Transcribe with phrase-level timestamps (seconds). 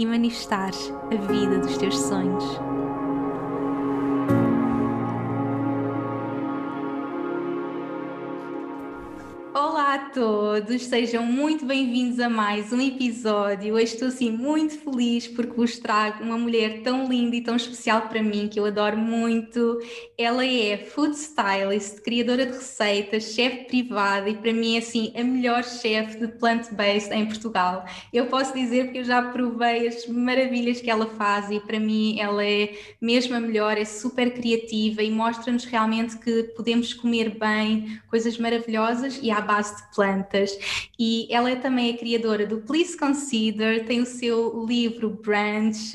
[0.00, 2.69] e manifestares a vida dos teus sonhos.
[10.12, 13.74] Todos, sejam muito bem-vindos a mais um episódio.
[13.74, 18.02] Hoje estou assim muito feliz porque vos trago uma mulher tão linda e tão especial
[18.08, 19.78] para mim que eu adoro muito.
[20.18, 25.22] Ela é food stylist, criadora de receitas, chefe privada e para mim é assim a
[25.22, 27.84] melhor chefe de plant-based em Portugal.
[28.12, 32.18] Eu posso dizer porque eu já provei as maravilhas que ela faz e para mim
[32.18, 38.00] ela é mesmo a melhor, é super criativa e mostra-nos realmente que podemos comer bem,
[38.08, 40.58] coisas maravilhosas e à base de plantas.
[40.98, 45.94] E ela é também a criadora do Please Consider, tem o seu livro Branch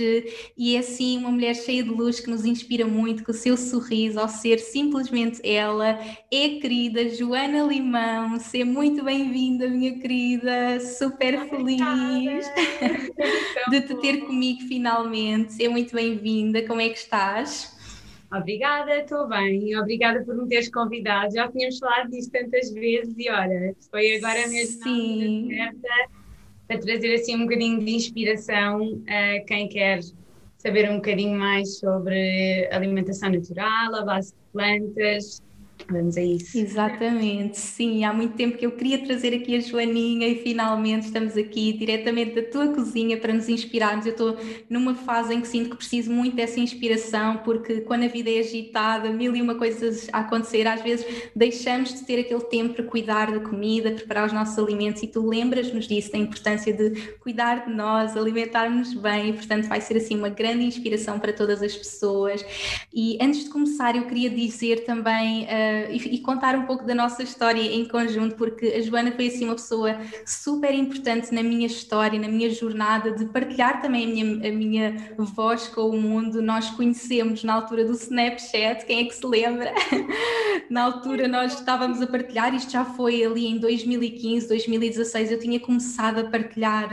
[0.56, 3.58] e é assim uma mulher cheia de luz que nos inspira muito com o seu
[3.58, 6.00] sorriso ao ser simplesmente ela.
[6.32, 12.46] É a querida Joana Limão, seja muito bem-vinda, minha querida, super feliz
[13.72, 15.54] de te ter comigo finalmente.
[15.54, 17.75] Seja muito bem-vinda, como é que estás?
[18.32, 19.78] Obrigada, estou bem.
[19.78, 21.34] Obrigada por me teres convidado.
[21.34, 25.50] Já tínhamos falado disto tantas vezes e olha, foi agora mesmo Sim.
[25.50, 26.10] certa
[26.68, 30.00] para trazer assim um bocadinho de inspiração a quem quer
[30.58, 35.42] saber um bocadinho mais sobre alimentação natural, a base de plantas
[35.90, 36.58] Vamos a isso.
[36.58, 38.04] Exatamente, sim.
[38.04, 42.34] Há muito tempo que eu queria trazer aqui a Joaninha e finalmente estamos aqui diretamente
[42.34, 44.06] da tua cozinha para nos inspirarmos.
[44.06, 48.08] Eu estou numa fase em que sinto que preciso muito dessa inspiração, porque quando a
[48.08, 51.06] vida é agitada, mil e uma coisas a acontecer, às vezes
[51.36, 55.28] deixamos de ter aquele tempo para cuidar da comida, preparar os nossos alimentos e tu
[55.28, 60.18] lembras-nos disso, da importância de cuidar de nós, alimentar-nos bem e, portanto, vai ser assim
[60.18, 62.44] uma grande inspiração para todas as pessoas.
[62.92, 65.44] E antes de começar, eu queria dizer também.
[65.44, 69.28] Uh, e, e, contar um pouco da nossa história em conjunto, porque a Joana foi
[69.28, 74.08] assim uma pessoa super importante na minha história, na minha jornada, de partilhar também a
[74.08, 76.42] minha, a minha voz com o mundo.
[76.42, 79.74] Nós conhecemos na altura do Snapchat, quem é que se lembra?
[80.70, 85.60] na altura nós estávamos a partilhar, isto já foi ali em 2015, 2016, eu tinha
[85.60, 86.90] começado a partilhar.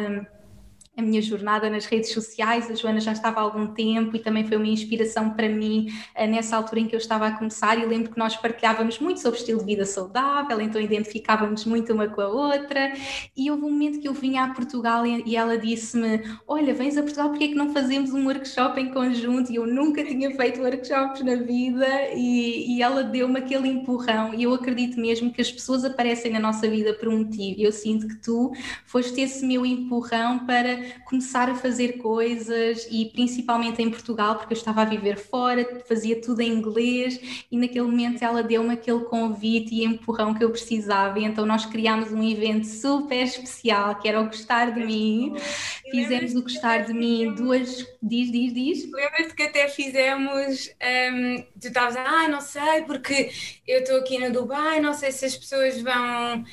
[0.95, 2.71] A minha jornada nas redes sociais.
[2.71, 6.27] A Joana já estava há algum tempo e também foi uma inspiração para mim uh,
[6.27, 7.79] nessa altura em que eu estava a começar.
[7.79, 12.09] E lembro que nós partilhávamos muito sobre estilo de vida saudável, então identificávamos muito uma
[12.09, 12.93] com a outra.
[13.35, 16.99] E houve um momento que eu vinha a Portugal e, e ela disse-me: Olha, vens
[16.99, 19.51] a Portugal, porque é que não fazemos um workshop em conjunto?
[19.51, 24.35] E eu nunca tinha feito workshops na vida e, e ela deu-me aquele empurrão.
[24.35, 27.61] E eu acredito mesmo que as pessoas aparecem na nossa vida por um motivo.
[27.61, 28.53] E eu sinto que tu
[28.85, 34.56] foste esse meu empurrão para começar a fazer coisas e principalmente em Portugal, porque eu
[34.56, 39.75] estava a viver fora, fazia tudo em inglês e naquele momento ela deu-me aquele convite
[39.75, 44.20] e empurrão que eu precisava e então nós criámos um evento super especial que era
[44.20, 45.34] o Gostar de Mim.
[45.91, 47.87] Fizemos o Gostar de Mim duas...
[48.03, 48.91] Diz, diz, diz.
[48.91, 50.70] Lembras-te que até fizemos...
[51.12, 53.31] Um, tu estavas a ah, não sei, porque
[53.66, 56.44] eu estou aqui no Dubai, não sei se as pessoas vão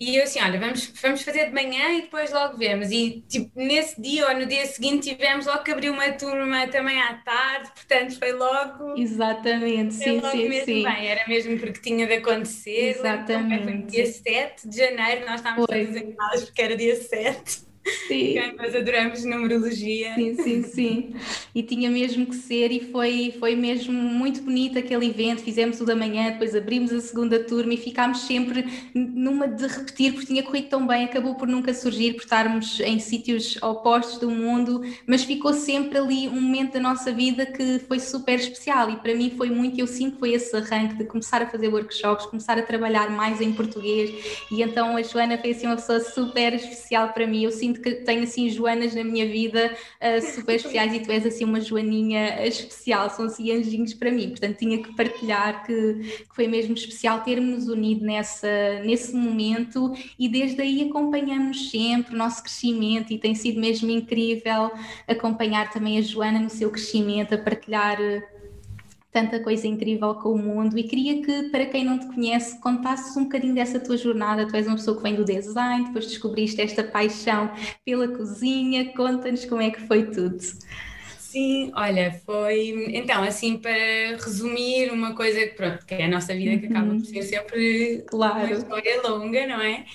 [0.00, 2.90] e eu assim, olha, vamos, vamos fazer de manhã e depois logo vemos.
[2.90, 7.00] E tipo, nesse dia ou no dia seguinte tivemos logo que abrir uma turma também
[7.00, 8.98] à tarde, portanto foi logo.
[8.98, 10.82] Exatamente, sim, logo sim, mesmo sim.
[10.84, 12.96] Bem, era mesmo porque tinha de acontecer.
[12.98, 13.64] Exatamente.
[13.64, 17.65] Foi dia 7 de janeiro, nós estávamos todas enganadas porque era dia 7.
[18.06, 18.34] Sim.
[18.56, 20.14] Nós adoramos numerologia.
[20.14, 21.14] Sim, sim, sim.
[21.54, 25.42] E tinha mesmo que ser, e foi, foi mesmo muito bonito aquele evento.
[25.42, 28.64] Fizemos o da manhã, depois abrimos a segunda turma e ficámos sempre
[28.94, 32.98] numa de repetir, porque tinha corrido tão bem, acabou por nunca surgir, por estarmos em
[32.98, 38.00] sítios opostos do mundo, mas ficou sempre ali um momento da nossa vida que foi
[38.00, 38.90] super especial.
[38.90, 41.68] E para mim foi muito, eu sinto que foi esse arranque de começar a fazer
[41.68, 44.10] workshops, começar a trabalhar mais em português.
[44.50, 47.44] E então a Joana foi assim uma pessoa super especial para mim.
[47.44, 51.26] Eu sinto que tenho assim Joanas na minha vida uh, super especiais e tu és
[51.26, 55.72] assim uma Joaninha especial, são assim anjinhos para mim, portanto tinha que partilhar que,
[56.28, 58.48] que foi mesmo especial termos unido nessa,
[58.84, 64.70] nesse momento e desde aí acompanhamos sempre o nosso crescimento e tem sido mesmo incrível
[65.06, 67.98] acompanhar também a Joana no seu crescimento, a partilhar
[69.16, 73.16] tanta coisa incrível com o mundo e queria que, para quem não te conhece, contasses
[73.16, 74.46] um bocadinho dessa tua jornada.
[74.46, 77.50] Tu és uma pessoa que vem do design, depois descobriste esta paixão
[77.82, 78.92] pela cozinha.
[78.92, 80.38] Conta-nos como é que foi tudo.
[81.18, 82.94] Sim, olha, foi.
[82.94, 83.72] Então, assim, para
[84.22, 88.04] resumir, uma coisa que, pronto, que é a nossa vida, que acaba por ser sempre
[88.06, 88.48] claro.
[88.48, 89.86] uma história longa, não é?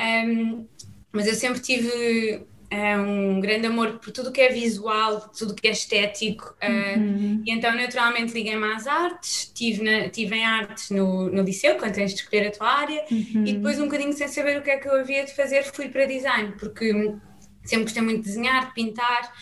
[0.00, 0.66] Um,
[1.12, 2.40] mas eu sempre tive
[2.72, 6.56] é um grande amor por tudo que é visual, tudo que é estético.
[6.62, 7.36] Uhum.
[7.36, 11.74] Uh, e então, naturalmente, liguei-me às artes, tive, na, tive em artes no, no liceu,
[11.76, 13.44] quando tens de escolher a tua área, uhum.
[13.46, 15.90] e depois, um bocadinho sem saber o que é que eu havia de fazer, fui
[15.90, 17.14] para design, porque
[17.62, 19.32] sempre gostei muito de desenhar, de pintar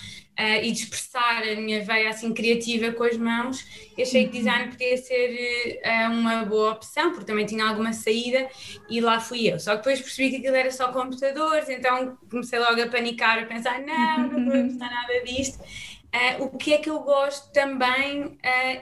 [0.41, 3.65] uh, e de expressar a minha veia assim criativa com as mãos.
[3.97, 8.49] Eu achei que design podia ser uh, uma boa opção, porque também tinha alguma saída
[8.89, 9.61] e lá fui eu.
[9.61, 13.47] Só que depois percebi que aquilo era só computadores, então comecei logo a panicar, a
[13.47, 15.61] pensar: não, não vou gostar nada disto.
[15.61, 18.37] Uh, o que é que eu gosto também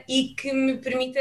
[0.07, 1.19] e que me permita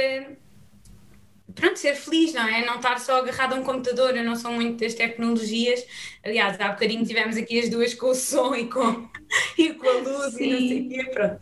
[1.58, 2.64] pronto, ser feliz, não é?
[2.64, 5.84] Não estar só agarrado a um computador, eu não sou muito das tecnologias.
[6.24, 9.08] Aliás, há bocadinho tivemos aqui as duas com o som e com,
[9.58, 10.44] e com a luz Sim.
[10.44, 11.38] e não sei o quê, pronto.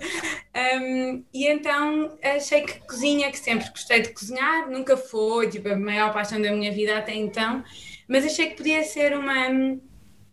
[0.57, 5.77] Um, e então achei que cozinha, que sempre gostei de cozinhar, nunca foi tipo, a
[5.77, 7.62] maior paixão da minha vida até então,
[8.09, 9.51] mas achei que podia ser uma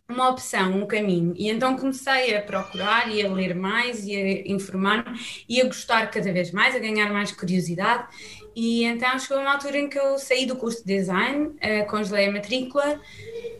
[0.09, 1.33] uma opção, um caminho.
[1.35, 6.07] E então comecei a procurar e a ler mais e a informar-me e a gostar
[6.11, 8.07] cada vez mais, a ganhar mais curiosidade.
[8.55, 12.27] E então chegou uma altura em que eu saí do curso de design, uh, congelei
[12.27, 13.01] a matrícula,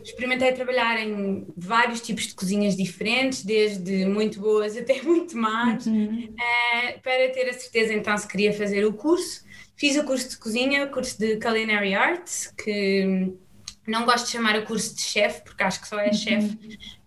[0.03, 6.29] experimentei trabalhar em vários tipos de cozinhas diferentes, desde muito boas até muito más, uhum.
[6.29, 9.43] uh, para ter a certeza então se queria fazer o curso.
[9.75, 13.33] Fiz o curso de cozinha, o curso de Culinary Arts, que
[13.87, 16.13] não gosto de chamar o curso de chefe, porque acho que só é uhum.
[16.13, 16.57] chefe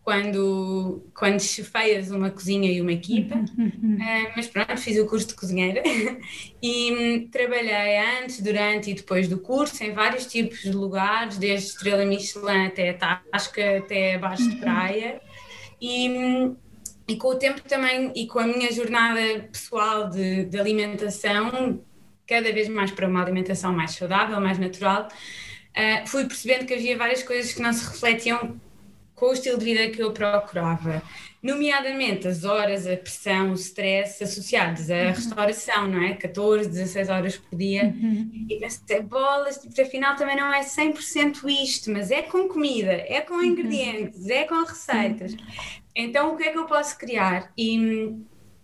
[0.07, 3.35] quando, quando chefeias uma cozinha e uma equipa.
[3.35, 5.83] Uh, mas pronto, fiz o curso de cozinheira
[6.63, 11.71] e um, trabalhei antes, durante e depois do curso em vários tipos de lugares, desde
[11.71, 15.21] estrela Michelin até Tasca, até abaixo de praia.
[15.81, 16.57] E, hum,
[17.09, 19.21] e com o tempo também, e com a minha jornada
[19.51, 21.83] pessoal de, de alimentação,
[22.29, 26.97] cada vez mais para uma alimentação mais saudável, mais natural, uh, fui percebendo que havia
[26.97, 28.57] várias coisas que não se refletiam
[29.17, 31.03] com o estilo de vida que eu procurava,
[31.43, 35.07] nomeadamente as horas, a pressão, o stress associados à uhum.
[35.09, 36.15] restauração, não é?
[36.15, 37.85] 14, 16 horas por dia.
[37.85, 38.47] Uhum.
[38.49, 43.23] E pensei, bolas, tipo, afinal também não é 100% isto, mas é com comida, é
[43.23, 43.43] com uhum.
[43.43, 44.31] ingredientes, uhum.
[44.31, 45.35] é com receitas.
[45.95, 47.51] Então o que é que eu posso criar?
[47.57, 48.15] E,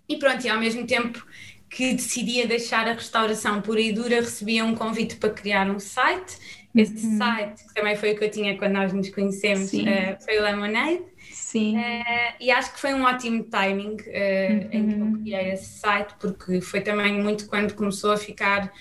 [0.07, 1.25] e pronto, e ao mesmo tempo
[1.67, 6.62] que decidia deixar a restauração pura e dura, recebia um convite para criar um site
[6.75, 7.17] esse uhum.
[7.17, 10.43] site, que também foi o que eu tinha quando nós nos conhecemos, uh, foi o
[10.43, 11.01] Lemonade.
[11.31, 11.77] Sim.
[11.77, 14.69] Uh, e acho que foi um ótimo timing uh, uhum.
[14.71, 15.21] em que eu uhum.
[15.21, 18.71] criei esse site, porque foi também muito quando começou a ficar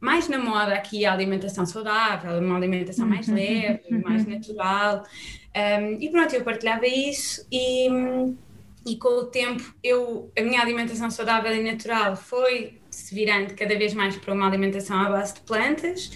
[0.00, 3.34] mais na moda aqui a alimentação saudável, uma alimentação mais uhum.
[3.34, 5.02] leve, mais natural.
[5.56, 7.88] Um, e pronto, eu partilhava isso e,
[8.86, 13.76] e com o tempo eu, a minha alimentação saudável e natural foi se virando cada
[13.78, 16.10] vez mais para uma alimentação à base de plantas.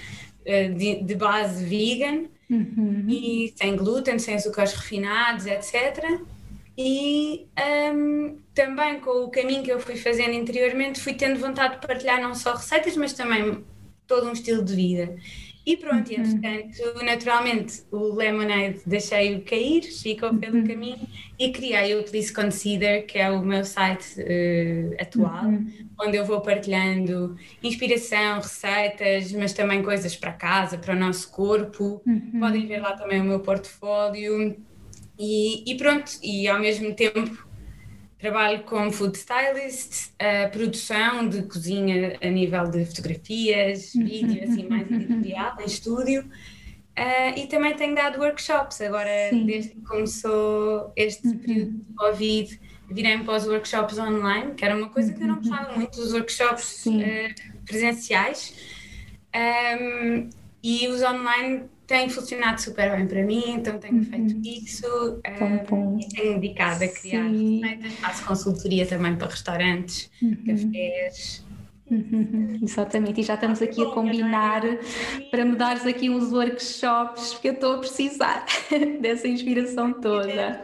[0.48, 3.04] Eh, de, de base vegan uhum.
[3.06, 6.22] e sem glúten, sem açúcares refinados, etc.
[6.74, 7.46] E
[7.94, 12.22] um, também com o caminho que eu fui fazendo interiormente, fui tendo vontade de partilhar
[12.22, 13.62] não só receitas, mas também
[14.06, 15.16] todo um estilo de vida.
[15.68, 16.24] E pronto, uhum.
[16.24, 20.66] entretanto, naturalmente, o Lemonade deixei-o cair, ficou pelo uhum.
[20.66, 21.06] caminho
[21.38, 25.70] e criei o Please Consider, que é o meu site uh, atual, uhum.
[26.00, 32.00] onde eu vou partilhando inspiração, receitas, mas também coisas para casa, para o nosso corpo.
[32.06, 32.40] Uhum.
[32.40, 34.56] Podem ver lá também o meu portfólio.
[35.18, 37.46] E, e pronto, e ao mesmo tempo
[38.18, 44.04] Trabalho como food stylist, a produção de cozinha a nível de fotografias, uhum.
[44.04, 46.22] vídeo, assim, mais editorial, em estúdio.
[46.22, 48.80] Uh, e também tenho dado workshops.
[48.80, 49.46] Agora, Sim.
[49.46, 51.38] desde que começou este uhum.
[51.38, 52.60] período de Covid,
[52.90, 55.40] virei-me para os workshops online, que era uma coisa que eu não uhum.
[55.40, 58.52] gostava muito, os workshops uh, presenciais.
[59.32, 60.28] Um,
[60.60, 64.04] e os online tem funcionado super bem para mim, então tenho uhum.
[64.04, 65.20] feito isso
[65.72, 70.36] um, e tenho dedicado a criar receitas, faço consultoria também para restaurantes, uhum.
[70.44, 71.47] cafés
[71.90, 74.60] Uhum, exatamente, e já estamos aqui a combinar
[75.30, 78.44] para me dares aqui uns workshops, porque eu estou a precisar
[79.00, 80.62] dessa inspiração toda.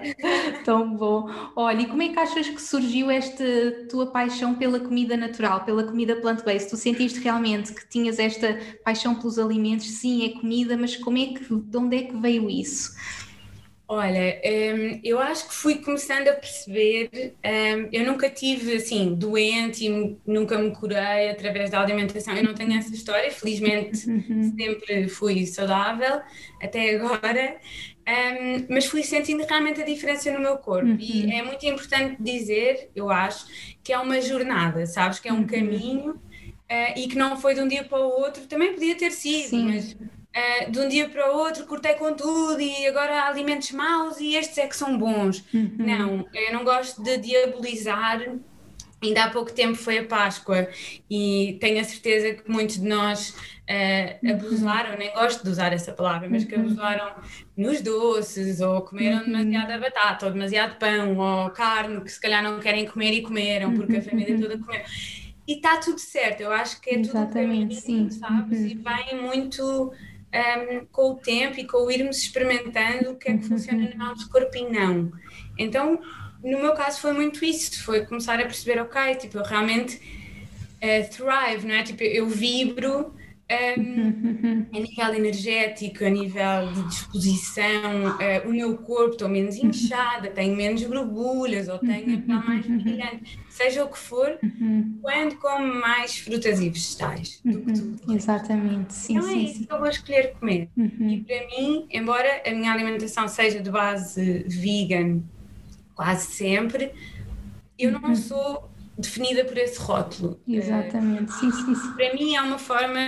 [0.65, 1.31] Tão bom.
[1.57, 3.45] Olha, e como é que achas que surgiu esta
[3.89, 6.69] tua paixão pela comida natural, pela comida plant-based?
[6.69, 9.87] Tu sentiste realmente que tinhas esta paixão pelos alimentos?
[9.87, 12.93] Sim, é comida, mas como é que, de onde é que veio isso?
[13.87, 17.35] Olha, um, eu acho que fui começando a perceber.
[17.45, 22.35] Um, eu nunca tive assim doente e nunca me curei através da alimentação.
[22.35, 23.31] Eu não tenho essa história.
[23.31, 24.55] Felizmente, uhum.
[24.59, 26.23] sempre fui saudável
[26.63, 27.57] até agora.
[28.09, 30.89] Um, mas fui sentindo realmente a diferença no meu corpo.
[30.89, 30.97] Uhum.
[30.99, 33.47] E é muito importante dizer, eu acho,
[33.83, 35.19] que é uma jornada, sabes?
[35.19, 35.47] Que é um uhum.
[35.47, 38.47] caminho uh, e que não foi de um dia para o outro.
[38.47, 39.67] Também podia ter sido, Sim.
[39.67, 39.97] mas
[40.35, 44.19] uh, de um dia para o outro cortei com tudo e agora há alimentos maus
[44.21, 45.45] e estes é que são bons.
[45.53, 45.77] Uhum.
[45.79, 48.21] Não, eu não gosto de diabolizar
[49.05, 50.69] Ainda há pouco tempo foi a Páscoa
[51.11, 53.37] e tenho a certeza que muitos de nós
[53.69, 56.63] uh, abusaram, nem gosto de usar essa palavra, mas que uhum.
[56.63, 57.15] abusaram
[57.55, 59.25] nos doces, ou comeram uhum.
[59.27, 63.75] demasiada batata, ou demasiado pão, ou carne que se calhar não querem comer e comeram,
[63.75, 64.83] porque a família toda comeu.
[65.47, 68.11] E está tudo certo, eu acho que é Exatamente, tudo caminho, sim.
[68.11, 68.61] sabes?
[68.61, 69.93] E vem muito
[70.35, 73.97] um, com o tempo e com o irmos experimentando o que é que funciona no
[73.97, 75.13] nosso corpo e não.
[75.57, 76.01] Então,
[76.43, 81.11] no meu caso foi muito isso, foi começar a perceber, ok, tipo, eu realmente uh,
[81.11, 81.83] thrive, não é?
[81.83, 83.15] Tipo, eu vibro
[83.51, 90.31] um, a nível energético, a nível de disposição, uh, o meu corpo estou menos inchada,
[90.31, 94.39] tenho menos borbulhas ou tenho a pele mais brilhante, seja o que for,
[95.03, 98.15] quando como mais frutas e vegetais do que tudo.
[98.15, 99.17] Exatamente, sim.
[99.17, 99.65] Então é sim, isso sim.
[99.65, 100.69] que eu vou escolher comer.
[100.77, 101.09] Uhum.
[101.09, 105.21] E para mim, embora a minha alimentação seja de base vegan,
[105.95, 106.93] quase sempre,
[107.79, 108.15] eu não uhum.
[108.15, 110.41] sou definida por esse rótulo.
[110.47, 111.93] Exatamente, sim, sim, sim.
[111.95, 113.01] Para mim é uma forma,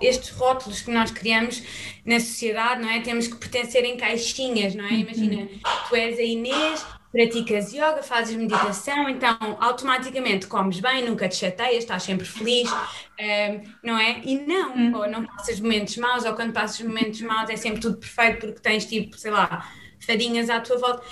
[0.00, 1.62] estes rótulos que nós criamos
[2.04, 3.00] na sociedade, não é?
[3.00, 4.90] Temos que pertencer em caixinhas, não é?
[4.90, 5.00] Uhum.
[5.00, 5.48] Imagina,
[5.88, 11.78] tu és a Inês, praticas yoga, fazes meditação, então automaticamente comes bem, nunca te chateias,
[11.78, 14.20] estás sempre feliz, um, não é?
[14.24, 14.96] E não, uhum.
[14.96, 18.60] ou não passas momentos maus, ou quando passas momentos maus é sempre tudo perfeito porque
[18.60, 19.66] tens tipo, sei lá,
[20.00, 21.02] fadinhas à tua volta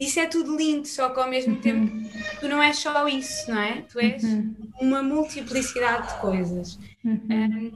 [0.00, 1.60] isso é tudo lindo, só que ao mesmo uhum.
[1.60, 3.82] tempo tu não és só isso, não é?
[3.82, 4.54] Tu és uhum.
[4.80, 6.78] uma multiplicidade de coisas.
[7.04, 7.20] Uhum.
[7.30, 7.72] Um,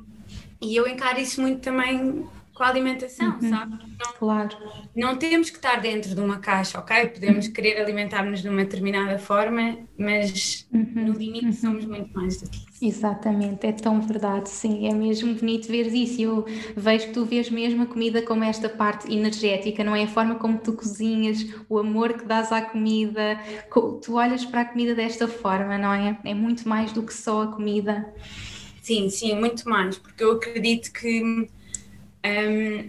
[0.61, 2.25] e eu encaro isso muito também
[2.63, 3.51] com a alimentação, uhum.
[3.51, 3.73] sabe?
[3.73, 4.57] Não, claro.
[4.95, 7.09] Não temos que estar dentro de uma caixa, ok?
[7.09, 7.53] Podemos uhum.
[7.53, 11.07] querer alimentar-nos de uma determinada forma, mas uhum.
[11.07, 11.53] no limite uhum.
[11.53, 12.73] somos muito mais do que isso.
[12.81, 16.23] Exatamente, é tão verdade, sim, é mesmo bonito ver isso.
[16.23, 20.05] Eu vejo que tu vês mesmo a comida como esta parte energética, não é?
[20.05, 23.41] A forma como tu cozinhas, o amor que dás à comida,
[24.05, 26.17] tu olhas para a comida desta forma, não é?
[26.25, 28.15] É muito mais do que só a comida.
[28.81, 31.49] Sim, sim, muito mais, porque eu acredito que
[32.25, 32.89] um,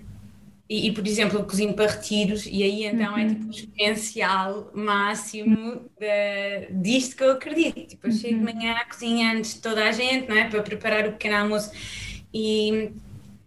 [0.70, 3.26] e, e, por exemplo, eu cozinho para retiros, e aí então é uhum.
[3.26, 7.86] é tipo o exponencial máximo de, disto que eu acredito.
[7.86, 8.18] Tipo, eu uhum.
[8.18, 8.54] chego de uhum.
[8.54, 10.50] manhã à cozinha antes de toda a gente, não é?
[10.50, 11.72] Para preparar o pequeno almoço
[12.34, 12.92] e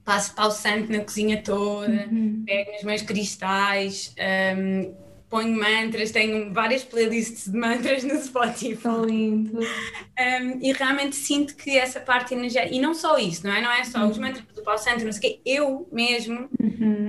[0.05, 2.45] passo santo na cozinha toda, uhum.
[2.47, 4.15] pego nos meus cristais.
[4.57, 8.77] Um, ponho mantras, tenho várias playlists de mantras no Spotify.
[8.77, 9.59] Tão lindo.
[9.59, 13.61] Um, e realmente sinto que essa parte energética, e não só isso, não é?
[13.61, 14.11] Não é só uhum.
[14.11, 16.49] os mantras do Paulo Santo, não sei o quê, eu mesmo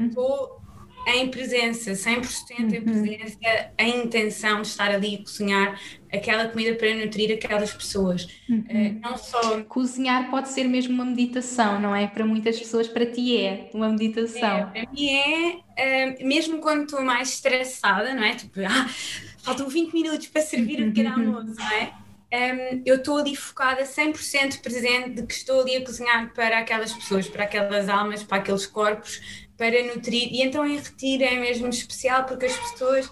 [0.08, 0.67] estou uhum.
[1.16, 2.68] Em presença, 100% uhum.
[2.68, 3.38] em presença,
[3.78, 5.80] a intenção de estar ali a cozinhar
[6.12, 8.28] aquela comida para nutrir aquelas pessoas.
[8.50, 8.60] Uhum.
[8.60, 9.62] Uh, não só.
[9.64, 12.08] Cozinhar pode ser mesmo uma meditação, não é?
[12.08, 14.72] Para muitas pessoas, para ti é uma meditação.
[14.74, 18.36] É, para mim é, uh, mesmo quando estou mais estressada, não é?
[18.36, 18.90] Tipo, ah,
[19.40, 21.94] faltam 20 minutos para servir o pequeno almoço, não é?
[22.30, 26.92] Um, eu estou ali focada 100% presente de que estou ali a cozinhar para aquelas
[26.92, 30.30] pessoas, para aquelas almas, para aqueles corpos, para nutrir.
[30.32, 33.12] E então em retiro é mesmo especial porque as pessoas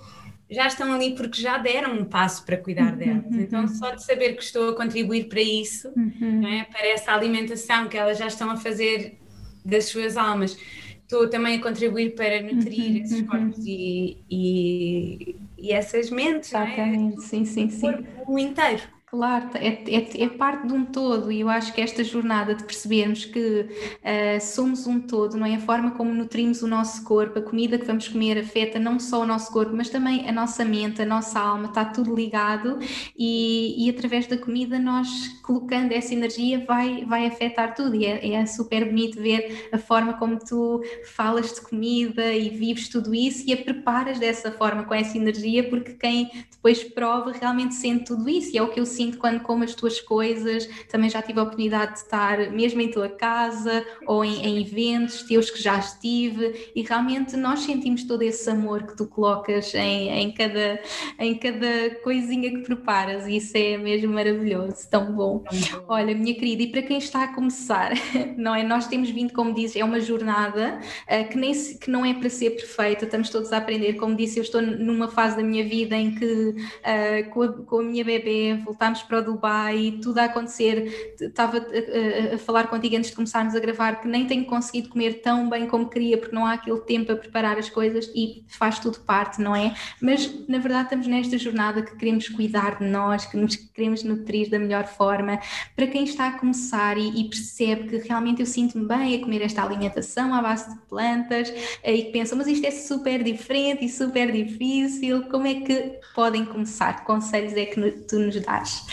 [0.49, 3.25] já estão ali porque já deram um passo para cuidar uhum, delas.
[3.25, 3.41] Uhum.
[3.41, 6.47] Então, só de saber que estou a contribuir para isso, uhum.
[6.47, 6.63] é?
[6.65, 9.17] para essa alimentação que elas já estão a fazer
[9.65, 10.55] das suas almas,
[11.01, 16.49] estou também a contribuir para nutrir esses corpos e, e, e, essas mentes.
[16.49, 17.21] Exatamente, é?
[17.21, 17.89] sim, sim, sim.
[17.89, 18.83] O corpo inteiro.
[19.15, 22.65] Claro, é, é, é, parte de um todo e eu acho que esta jornada de
[22.65, 25.55] percebermos que uh, somos um todo, não é?
[25.55, 29.21] A forma como nutrimos o nosso corpo, a comida que vamos comer afeta não só
[29.21, 32.77] o nosso corpo, mas também a nossa mente, a nossa alma, está tudo ligado
[33.17, 35.07] e, e através da comida nós
[35.41, 40.15] colocando essa energia vai, vai afetar tudo e é, é super bonito ver a forma
[40.15, 44.93] como tu falas de comida e vives tudo isso e a preparas dessa forma, com
[44.93, 48.85] essa energia, porque quem depois prova realmente sente tudo isso e é o que eu
[48.85, 52.81] sinto sinto quando como as tuas coisas, também já tive a oportunidade de estar mesmo
[52.81, 58.03] em tua casa ou em, em eventos teus que já estive e realmente nós sentimos
[58.03, 60.81] todo esse amor que tu colocas em, em, cada,
[61.19, 65.43] em cada coisinha que preparas e isso é mesmo maravilhoso, tão bom.
[65.87, 67.91] Olha, minha querida, e para quem está a começar,
[68.37, 68.63] não é?
[68.63, 72.29] Nós temos vindo, como dizes, é uma jornada uh, que, nem que não é para
[72.29, 73.93] ser perfeita, estamos todos a aprender.
[73.93, 77.79] Como disse, eu estou numa fase da minha vida em que uh, com, a, com
[77.79, 81.15] a minha bebê voltámos viajámos para Dubai, tudo a acontecer.
[81.19, 84.89] Estava a, a, a, falar contigo antes de começarmos a gravar que nem tenho conseguido
[84.89, 88.45] comer tão bem como queria, porque não há aquele tempo a preparar as coisas e
[88.47, 89.75] faz tudo parte, não é?
[90.01, 94.49] Mas na verdade estamos nesta jornada que queremos cuidar de nós, que nos queremos nutrir
[94.49, 95.39] da melhor forma.
[95.75, 99.41] Para quem está a começar e, e percebe que realmente eu sinto-me bem a comer
[99.41, 103.89] esta alimentação à base de plantas e que pensam, mas isto é super diferente e
[103.89, 106.99] super difícil, como é que podem começar?
[106.99, 108.84] Que conselhos é que tu nos dás?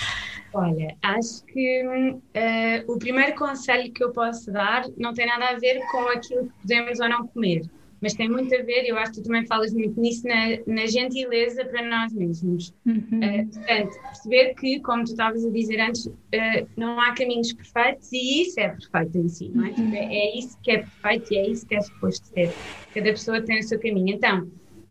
[0.54, 5.58] Olha, acho que uh, o primeiro conselho que eu posso dar não tem nada a
[5.58, 7.62] ver com aquilo que podemos ou não comer
[8.02, 10.87] mas tem muito a ver, eu acho que tu também falas muito nisso, na, na
[10.87, 12.75] gentileza para nós mesmos.
[12.84, 12.96] Uhum.
[12.99, 18.12] Uh, portanto, perceber que, como tu estavas a dizer antes, uh, não há caminhos perfeitos
[18.12, 19.70] e isso é perfeito em si, não é?
[19.70, 19.94] Uhum.
[19.94, 22.52] É, é isso que é perfeito e é isso que é suposto ser.
[22.92, 24.16] Cada pessoa tem o seu caminho.
[24.16, 24.50] Então,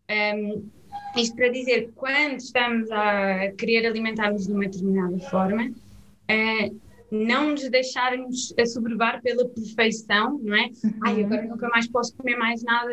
[0.10, 0.64] um,
[1.16, 7.70] isto para dizer, quando estamos a querer alimentar-nos de uma determinada forma, uh, não nos
[7.70, 10.70] deixarmos assoberbar pela perfeição, não é?
[10.82, 10.94] Uhum.
[11.04, 12.90] Ai, agora nunca mais posso comer mais nada,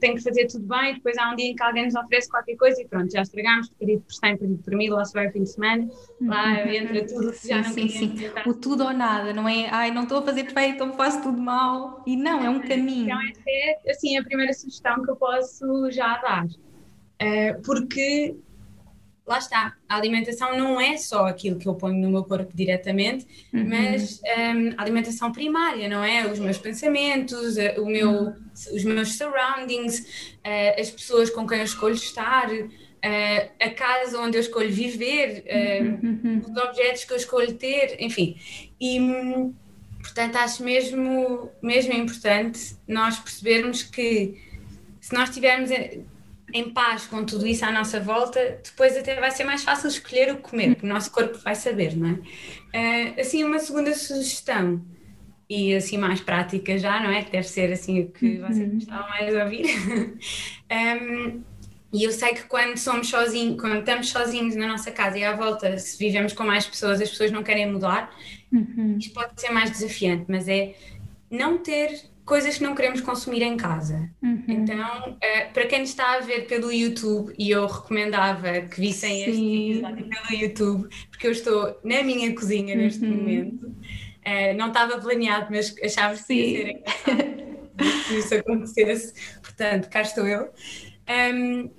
[0.00, 2.56] tenho que fazer tudo bem, depois há um dia em que alguém nos oferece qualquer
[2.56, 5.32] coisa e pronto, já estragamos, perdido por 100, perdido por mil, lá se vai o
[5.32, 5.86] fim de semana,
[6.22, 6.70] lá uhum.
[6.70, 8.14] entra tudo, sim, já não sim, sim.
[8.46, 9.68] O tudo ou nada, não é?
[9.68, 12.02] Ai, não estou a fazer perfeito, então faço tudo mal.
[12.06, 13.04] E não, é um caminho.
[13.04, 16.46] Então essa é, assim, a primeira sugestão que eu posso já dar.
[17.22, 18.36] Uh, porque
[19.26, 23.26] lá está, a alimentação não é só aquilo que eu ponho no meu corpo diretamente,
[23.52, 23.68] uhum.
[23.68, 26.26] mas um, a alimentação primária, não é?
[26.26, 28.34] Os meus pensamentos, o meu, uhum.
[28.74, 30.00] os meus surroundings,
[30.44, 35.44] uh, as pessoas com quem eu escolho estar, uh, a casa onde eu escolho viver,
[35.46, 36.42] uh, uhum.
[36.44, 38.36] os objetos que eu escolho ter, enfim.
[38.80, 38.98] E,
[40.00, 44.34] portanto, acho mesmo, mesmo importante nós percebermos que
[45.00, 45.70] se nós tivermos
[46.52, 50.32] em paz com tudo isso à nossa volta, depois até vai ser mais fácil escolher
[50.32, 52.12] o que comer, porque o nosso corpo vai saber, não é?
[53.12, 54.84] Uh, assim, uma segunda sugestão,
[55.48, 57.22] e assim mais prática já, não é?
[57.22, 58.74] Que deve ser assim o que vocês uhum.
[58.74, 59.66] gostavam mais de ouvir.
[60.72, 61.42] um,
[61.92, 65.36] e eu sei que quando somos sozinhos, quando estamos sozinhos na nossa casa e à
[65.36, 68.10] volta, se vivemos com mais pessoas, as pessoas não querem mudar,
[68.50, 68.96] uhum.
[68.98, 70.74] isto pode ser mais desafiante, mas é
[71.30, 74.10] não ter coisas que não queremos consumir em casa.
[74.22, 74.44] Uhum.
[74.48, 79.30] Então, uh, para quem está a ver pelo YouTube, e eu recomendava que vissem Sim.
[79.30, 83.16] este episódio pelo YouTube, porque eu estou na minha cozinha neste uhum.
[83.16, 83.66] momento.
[83.66, 86.82] Uh, não estava planeado, mas achávamos que ia
[88.06, 89.14] se isso acontecesse.
[89.40, 90.50] Portanto, cá estou eu.
[91.34, 91.70] Um,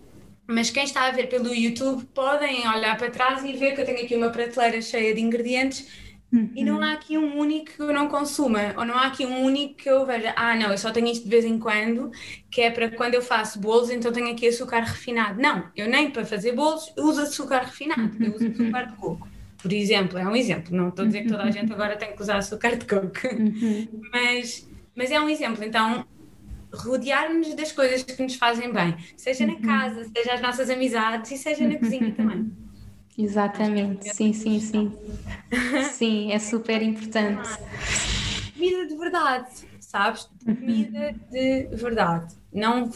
[0.46, 3.86] mas quem está a ver pelo YouTube podem olhar para trás e ver que eu
[3.86, 6.03] tenho aqui uma prateleira cheia de ingredientes
[6.34, 6.50] Uhum.
[6.56, 9.44] E não há aqui um único que eu não consuma, ou não há aqui um
[9.44, 12.10] único que eu veja, ah, não, eu só tenho isto de vez em quando,
[12.50, 15.40] que é para quando eu faço bolos, então tenho aqui açúcar refinado.
[15.40, 19.28] Não, eu nem para fazer bolos uso açúcar refinado, eu uso açúcar de coco.
[19.62, 22.16] Por exemplo, é um exemplo, não estou a dizer que toda a gente agora tem
[22.16, 23.12] que usar açúcar de coco,
[24.12, 25.64] mas, mas é um exemplo.
[25.64, 26.04] Então,
[26.74, 31.38] rodear-nos das coisas que nos fazem bem, seja na casa, seja as nossas amizades e
[31.38, 32.52] seja na cozinha também.
[33.18, 34.98] Exatamente, sim, sim, sim.
[35.92, 37.50] Sim, é super importante.
[38.54, 39.50] Comida de verdade,
[39.80, 40.30] sabes?
[40.44, 42.36] Comida de verdade.
[42.52, 42.90] Não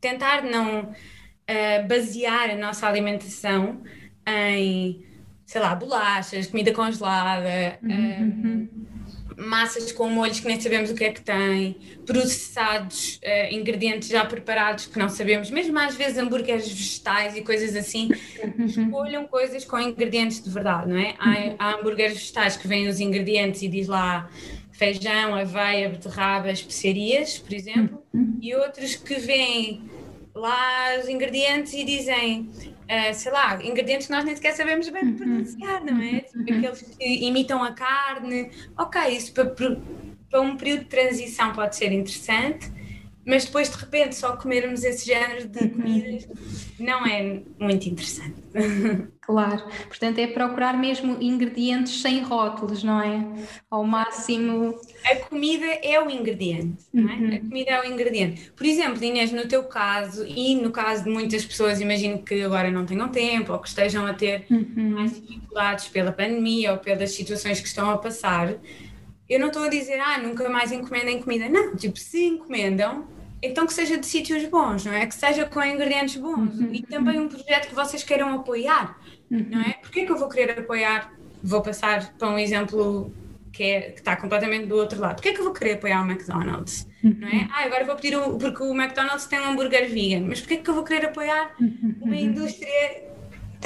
[0.00, 3.82] tentar não uh, basear a nossa alimentação
[4.26, 5.04] em,
[5.44, 7.78] sei lá, bolachas, comida congelada.
[7.82, 8.68] Uhum.
[8.72, 8.95] Uh,
[9.36, 14.24] massas com molhos que nem sabemos o que é que têm, processados, uh, ingredientes já
[14.24, 18.10] preparados que não sabemos, mesmo às vezes hambúrgueres vegetais e coisas assim,
[18.66, 21.14] escolham coisas com ingredientes de verdade, não é?
[21.18, 24.30] Há, há hambúrgueres vegetais que vêm os ingredientes e diz lá
[24.72, 28.02] feijão, aveia, beterraba, especiarias, por exemplo,
[28.40, 29.82] e outros que vêm
[30.34, 32.50] lá os ingredientes e dizem
[32.86, 35.16] uh, sei lá, ingredientes que nós nem sequer sabemos bem uhum.
[35.16, 36.20] pronunciar, não é?
[36.20, 36.58] Tipo, uhum.
[36.58, 38.50] aqueles que imitam a carne.
[38.76, 42.70] Ok, isso para, para um período de transição pode ser interessante,
[43.26, 45.70] mas depois de repente só comermos esse género de uhum.
[45.70, 46.28] comidas
[46.78, 48.36] não é muito interessante.
[49.26, 53.26] Claro, portanto é procurar mesmo ingredientes sem rótulos, não é?
[53.68, 54.78] Ao máximo.
[55.04, 57.16] A comida é o ingrediente, não é?
[57.16, 57.34] Uhum.
[57.34, 58.52] A comida é o ingrediente.
[58.52, 62.70] Por exemplo, Inês, no teu caso e no caso de muitas pessoas, imagino que agora
[62.70, 64.90] não tenham tempo ou que estejam a ter uhum.
[64.90, 68.54] mais dificuldades pela pandemia ou pelas situações que estão a passar.
[69.28, 71.48] Eu não estou a dizer, ah, nunca mais encomendem comida.
[71.48, 73.08] Não, tipo, se encomendam,
[73.42, 75.06] então que seja de sítios bons, não é?
[75.06, 76.68] Que seja com ingredientes bons uhum.
[76.72, 78.98] e também um projeto que vocês queiram apoiar,
[79.30, 79.46] uhum.
[79.50, 79.74] não é?
[79.74, 81.12] Porquê que eu vou querer apoiar?
[81.42, 83.12] Vou passar para um exemplo
[83.52, 85.16] que, é, que está completamente do outro lado.
[85.16, 86.88] Porquê que eu vou querer apoiar o McDonald's?
[87.04, 87.16] Uhum.
[87.20, 87.48] Não é?
[87.52, 90.68] Ah, agora vou pedir um, porque o McDonald's tem um hambúrguer vegan, mas porquê que
[90.68, 91.54] eu vou querer apoiar
[92.00, 93.05] uma indústria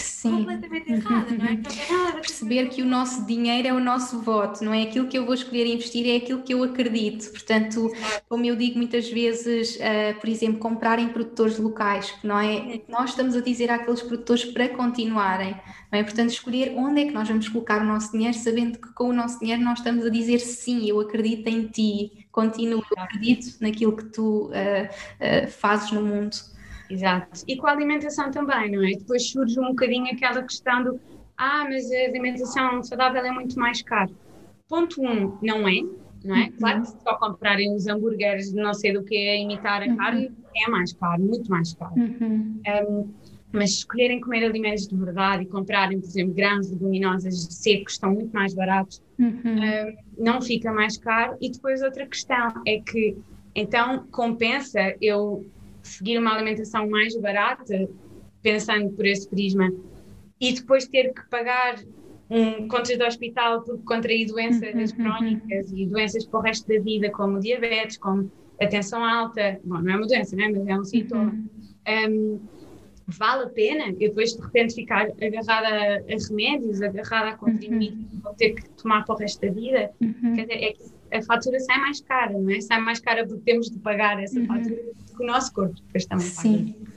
[0.01, 0.39] Sim.
[0.39, 1.53] completamente errada, não é?
[1.53, 4.73] Não tem nada a ver Perceber que o nosso dinheiro é o nosso voto, não
[4.73, 4.83] é?
[4.83, 7.31] Aquilo que eu vou escolher investir é aquilo que eu acredito.
[7.31, 7.91] Portanto,
[8.29, 12.81] como eu digo muitas vezes, uh, por exemplo, comprarem produtores locais, não é?
[12.89, 15.53] Nós estamos a dizer àqueles produtores para continuarem,
[15.93, 16.03] não é?
[16.03, 19.13] Portanto, escolher onde é que nós vamos colocar o nosso dinheiro, sabendo que com o
[19.13, 23.97] nosso dinheiro nós estamos a dizer sim, eu acredito em ti, continuo, eu acredito naquilo
[23.97, 26.37] que tu uh, uh, fazes no mundo.
[26.91, 27.45] Exato.
[27.47, 28.91] E com a alimentação também, não é?
[28.91, 31.01] Depois surge um bocadinho aquela questão do
[31.37, 34.15] ah, mas a alimentação saudável é muito mais caro.
[34.69, 35.81] Ponto um, não é,
[36.23, 36.45] não é?
[36.45, 36.53] Uhum.
[36.59, 39.87] Claro que se só comprarem os hambúrgueres de não sei do que a imitar a
[39.87, 39.97] uhum.
[39.97, 41.95] carne, é mais caro, muito mais caro.
[41.97, 42.61] Uhum.
[42.89, 43.15] Um,
[43.53, 48.33] mas escolherem comer alimentos de verdade e comprarem, por exemplo, grãos, leguminosas secos, estão muito
[48.33, 49.41] mais baratos, uhum.
[49.45, 51.39] um, não fica mais caro.
[51.41, 53.17] E depois outra questão é que,
[53.55, 55.47] então, compensa eu
[55.83, 57.89] seguir uma alimentação mais barata,
[58.43, 59.71] pensando por esse prisma,
[60.41, 61.77] e depois ter que pagar
[62.31, 65.05] um contas de hospital porque contraí doenças uhum, uhum.
[65.05, 69.81] crónicas e doenças para o resto da vida, como diabetes, como a tensão alta, bom,
[69.81, 70.49] não é uma doença, né?
[70.49, 71.35] mas é um sintoma.
[71.89, 72.41] Um,
[73.07, 78.21] vale a pena eu depois de repente ficar agarrada a, remédios, agarrada a comprimidos, uhum.
[78.23, 79.91] vou ter que tomar para o resto da vida?
[80.01, 80.35] Uhum.
[80.35, 82.61] Quer dizer, é que a fatura sai mais cara, não é?
[82.61, 84.47] Sai mais cara porque temos de pagar essa uhum.
[84.47, 84.77] fatura
[85.17, 86.75] que o nosso corpo depois também Sim.
[86.75, 86.91] paga.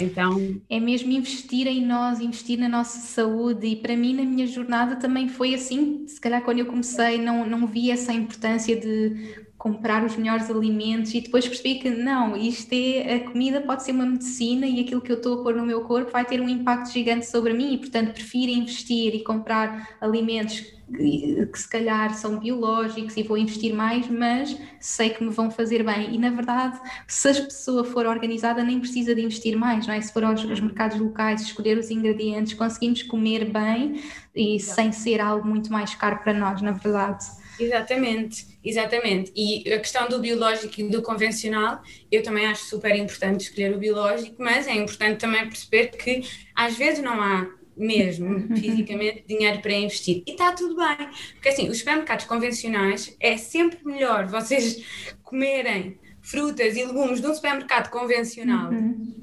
[0.00, 4.46] Então é mesmo investir em nós, investir na nossa saúde e para mim na minha
[4.46, 6.06] jornada também foi assim.
[6.06, 11.12] Se calhar quando eu comecei não não vi essa importância de comprar os melhores alimentos
[11.14, 15.00] e depois percebi que não, isto é a comida pode ser uma medicina e aquilo
[15.00, 17.74] que eu estou a pôr no meu corpo vai ter um impacto gigante sobre mim
[17.74, 23.36] e portanto prefiro investir e comprar alimentos que, que se calhar são biológicos e vou
[23.36, 27.84] investir mais, mas sei que me vão fazer bem e na verdade se a pessoa
[27.84, 30.00] for organizada nem precisa de investir mais, não é?
[30.00, 34.02] Se for aos, aos mercados locais, escolher os ingredientes, conseguimos comer bem
[34.34, 37.24] e sem ser algo muito mais caro para nós, na verdade.
[37.58, 39.32] Exatamente, exatamente.
[39.34, 43.78] E a questão do biológico e do convencional, eu também acho super importante escolher o
[43.78, 46.22] biológico, mas é importante também perceber que
[46.54, 48.56] às vezes não há mesmo uhum.
[48.56, 50.22] fisicamente dinheiro para investir.
[50.26, 54.84] E está tudo bem, porque assim, os supermercados convencionais é sempre melhor vocês
[55.22, 59.14] comerem frutas e legumes de um supermercado convencional uhum.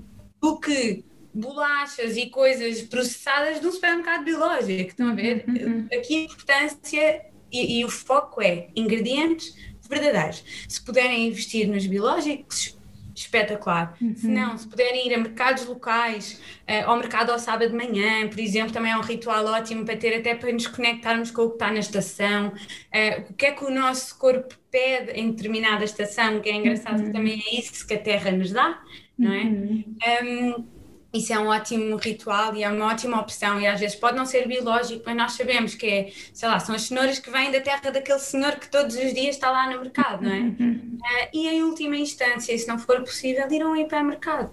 [0.41, 4.89] do que bolachas e coisas processadas de um supermercado biológico.
[4.89, 5.43] Estão a ver?
[5.47, 5.87] Uhum.
[5.93, 9.55] Aqui a importância e, e o foco é ingredientes
[9.87, 10.43] verdadeiros.
[10.67, 12.74] Se puderem investir nos biológicos,
[13.15, 13.95] espetacular.
[14.01, 14.15] Uhum.
[14.15, 18.27] Se não, se puderem ir a mercados locais, uh, ao mercado ao sábado de manhã,
[18.27, 21.49] por exemplo, também é um ritual ótimo para ter, até para nos conectarmos com o
[21.49, 25.83] que está na estação, uh, o que é que o nosso corpo pede em determinada
[25.83, 27.05] estação, que é engraçado uhum.
[27.05, 28.83] que também é isso que a Terra nos dá,
[29.17, 29.43] não é?
[29.43, 29.95] Uhum.
[30.23, 30.74] Um,
[31.15, 34.25] isso é um ótimo ritual e é uma ótima opção e às vezes pode não
[34.25, 37.61] ser biológico, mas nós sabemos que é, sei lá, são as cenouras que vêm da
[37.61, 40.39] terra daquele senhor que todos os dias está lá no mercado, não é?
[40.41, 44.51] Uh, e em última instância, se não for possível, ir a um hipermercado.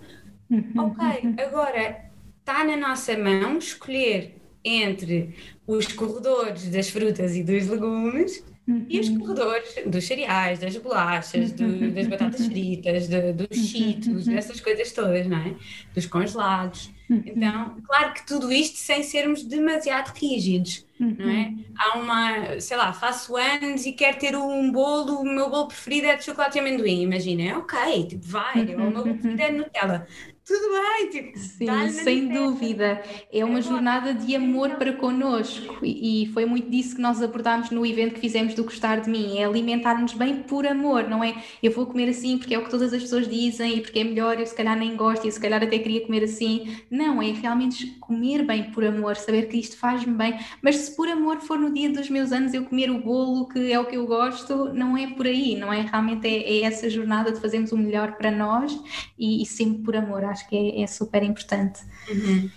[0.78, 5.34] ok, agora está na nossa mão escolher entre
[5.66, 8.86] os corredores das frutas e dos legumes Uhum.
[8.88, 9.18] E os uhum.
[9.18, 11.92] corredores dos cereais, das bolachas, do, uhum.
[11.92, 13.64] das batatas fritas, do, dos uhum.
[13.64, 15.54] cheetos, dessas coisas todas, não é?
[15.94, 16.90] Dos congelados.
[17.10, 21.52] Então, claro que tudo isto sem sermos demasiado rígidos, não é?
[21.76, 26.06] Há uma, sei lá, faço anos e quero ter um bolo, o meu bolo preferido
[26.06, 29.58] é de chocolate e amendoim, imagina, ok, tipo, vai, o meu bolo preferido é de
[29.58, 30.06] Nutella
[30.52, 33.02] tudo bem, tipo, Sim, sem dúvida.
[33.32, 37.84] É uma jornada de amor para connosco e, foi muito disso que nós abordámos no
[37.86, 41.34] evento que fizemos do Gostar de Mim, é alimentar-nos bem por amor, não é?
[41.62, 44.04] Eu vou comer assim porque é o que todas as pessoas dizem e porque é
[44.04, 46.76] melhor, eu se calhar nem gosto e se calhar até queria comer assim.
[46.90, 51.08] Não, é realmente comer bem por amor, saber que isto faz-me bem, mas se por
[51.08, 53.96] amor for no dia dos meus anos eu comer o bolo que é o que
[53.96, 55.80] eu gosto, não é por aí, não é?
[55.82, 58.78] Realmente é, é essa jornada de fazermos o melhor para nós
[59.18, 61.80] e, e sempre por amor acho que é, é super importante.
[62.08, 62.50] Uhum.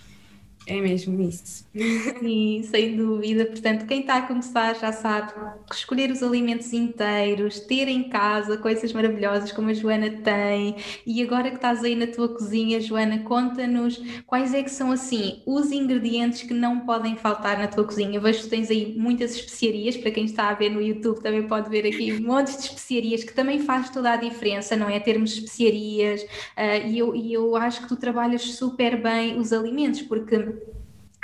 [0.68, 1.64] É mesmo isso.
[2.18, 3.46] Sim, sem dúvida.
[3.46, 5.32] Portanto, quem está a começar já sabe
[5.70, 10.74] escolher os alimentos inteiros, ter em casa coisas maravilhosas como a Joana tem.
[11.06, 15.40] E agora que estás aí na tua cozinha, Joana, conta-nos quais é que são assim
[15.46, 18.18] os ingredientes que não podem faltar na tua cozinha.
[18.18, 21.70] Vejo que tens aí muitas especiarias, para quem está a ver no YouTube também pode
[21.70, 24.98] ver aqui um monte de especiarias que também faz toda a diferença, não é?
[24.98, 30.02] Termos especiarias uh, e, eu, e eu acho que tu trabalhas super bem os alimentos,
[30.02, 30.55] porque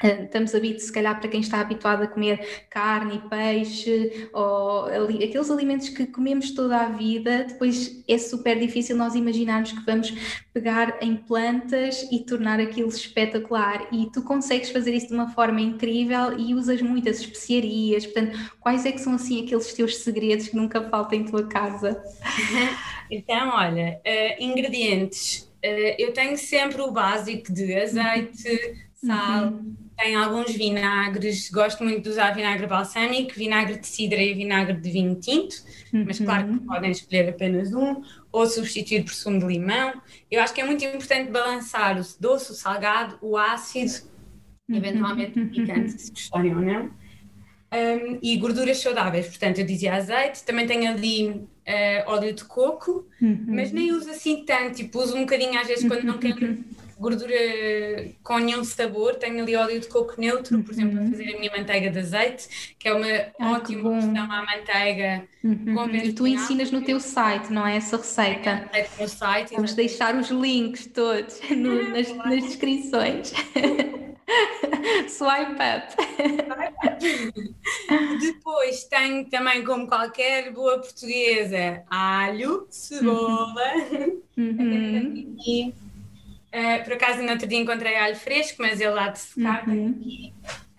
[0.02, 5.22] estamos habituados, se calhar para quem está habituado a comer carne e peixe, ou ali,
[5.24, 10.12] aqueles alimentos que comemos toda a vida, depois é super difícil nós imaginarmos que vamos
[10.52, 13.86] pegar em plantas e tornar aquilo espetacular.
[13.92, 18.04] E tu consegues fazer isso de uma forma incrível e usas muitas especiarias.
[18.04, 22.02] Portanto, quais é que são assim aqueles teus segredos que nunca faltam em tua casa?
[23.10, 25.40] Então, olha, uh, ingredientes.
[25.62, 32.02] Uh, eu tenho sempre o básico de azeite, sal, uhum tem alguns vinagres, gosto muito
[32.02, 35.54] de usar vinagre balsâmico, vinagre de cidra e vinagre de vinho tinto,
[35.92, 36.04] uhum.
[36.04, 39.92] mas claro que podem escolher apenas um, ou substituir por sumo de limão.
[40.28, 43.92] Eu acho que é muito importante balançar o doce, o salgado, o ácido,
[44.68, 44.76] uhum.
[44.76, 46.90] eventualmente o picante, se gostarem ou não.
[47.74, 51.46] Um, e gorduras saudáveis, portanto, eu dizia azeite, também tenho ali uh,
[52.06, 53.44] óleo de coco, uhum.
[53.46, 56.58] mas nem uso assim tanto, tipo, uso um bocadinho às vezes quando não quero
[57.02, 57.34] gordura
[58.22, 61.10] com nenhum sabor, tenho ali óleo de coco neutro, por exemplo, para uhum.
[61.10, 63.06] fazer a minha manteiga de azeite, que é uma
[63.38, 65.94] ah, ótima opção à manteiga uhum.
[65.94, 68.70] E tu ensinas no teu site, não é essa receita?
[68.72, 69.54] É no site.
[69.54, 73.32] Vamos deixar os links todos no, nas, nas descrições.
[75.08, 75.96] Swipe up.
[78.20, 83.74] Depois tenho também, como qualquer boa portuguesa, alho, cebola.
[84.36, 85.36] Uhum.
[86.52, 89.66] Uh, por acaso, no outro dia encontrei alho fresco, mas ele lá de secar.
[89.66, 90.32] Uhum.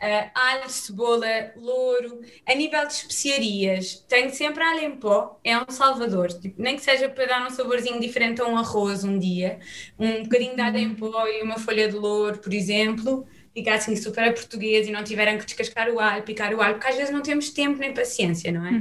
[0.04, 2.22] Uh, alho, cebola, louro.
[2.46, 6.28] A nível de especiarias, tenho sempre alho em pó, é um salvador.
[6.28, 9.60] Tipo, nem que seja para dar um saborzinho diferente a um arroz um dia.
[9.98, 13.26] Um bocadinho de alho em pó e uma folha de louro, por exemplo.
[13.54, 16.76] Ficar assim super a português e não tiveram que descascar o alho, picar o alho,
[16.76, 18.72] porque às vezes não temos tempo nem paciência, não é?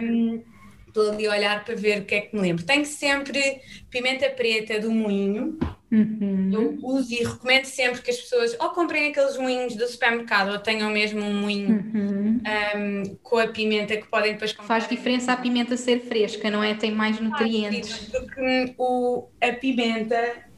[0.00, 0.42] um,
[0.86, 2.64] estou ali a olhar para ver o que é que me lembro.
[2.64, 5.58] Tenho sempre pimenta preta do moinho,
[5.90, 6.50] Uhum.
[6.52, 10.58] Eu uso e recomendo sempre que as pessoas ou comprem aqueles moinhos do supermercado ou
[10.58, 12.40] tenham mesmo um moinho uhum.
[12.76, 14.66] um, com a pimenta que podem depois comprar.
[14.66, 16.74] Faz diferença a pimenta ser fresca, não é?
[16.74, 18.10] Tem mais nutrientes.
[18.12, 20.48] porque o, a pimenta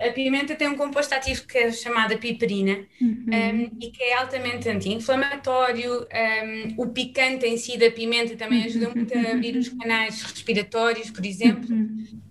[0.00, 3.26] a pimenta tem um composto ativo que é chamado piperina uhum.
[3.28, 6.02] um, e que é altamente anti-inflamatório.
[6.02, 11.10] Um, o picante em si da pimenta também ajuda muito a abrir os canais respiratórios,
[11.10, 11.68] por exemplo.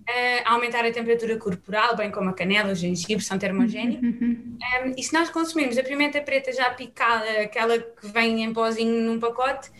[0.09, 4.03] Uhum a aumentar a temperatura corporal, bem como a canela, o gengibre, são termogénicos.
[4.03, 9.01] Um, e se nós consumirmos a pimenta preta já picada, aquela que vem em pozinho
[9.03, 9.71] num pacote,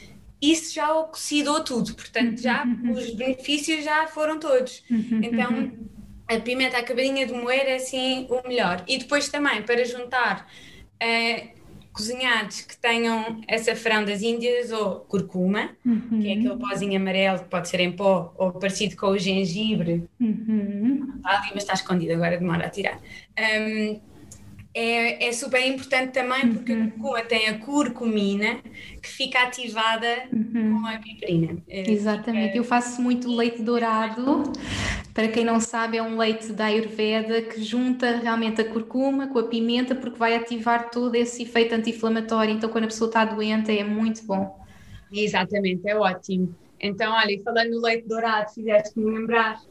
[0.41, 4.83] isso já oxidou tudo, portanto, já os benefícios já foram todos.
[5.23, 5.71] Então,
[6.27, 8.83] a pimenta acabadinha de moer é assim o melhor.
[8.87, 10.49] E depois também, para juntar.
[11.01, 11.62] Uh,
[11.93, 16.19] cozinhados que tenham açafrão das Índias ou curcuma, uhum.
[16.19, 20.03] que é aquele pozinho amarelo que pode ser em pó ou parecido com o gengibre.
[20.19, 21.13] Uhum.
[21.17, 22.99] Está ali, mas está escondido, agora demora a tirar.
[23.39, 24.01] Um,
[24.73, 26.83] é, é, super importante também porque uhum.
[26.83, 28.59] a curcuma tem a curcumina
[29.01, 30.81] que fica ativada uhum.
[30.81, 31.57] com a piperina.
[31.69, 34.51] Eh, Exatamente, eu faço muito leite dourado
[35.13, 39.37] para quem não sabe, é um leite da Ayurveda que junta realmente a curcuma com
[39.37, 42.55] a pimenta porque vai ativar todo esse efeito anti-inflamatório.
[42.55, 44.59] Então, quando a pessoa está doente, é muito bom.
[45.11, 46.55] Exatamente, é ótimo.
[46.79, 49.61] Então, olha, falando no leite dourado, fizeste-me lembrar.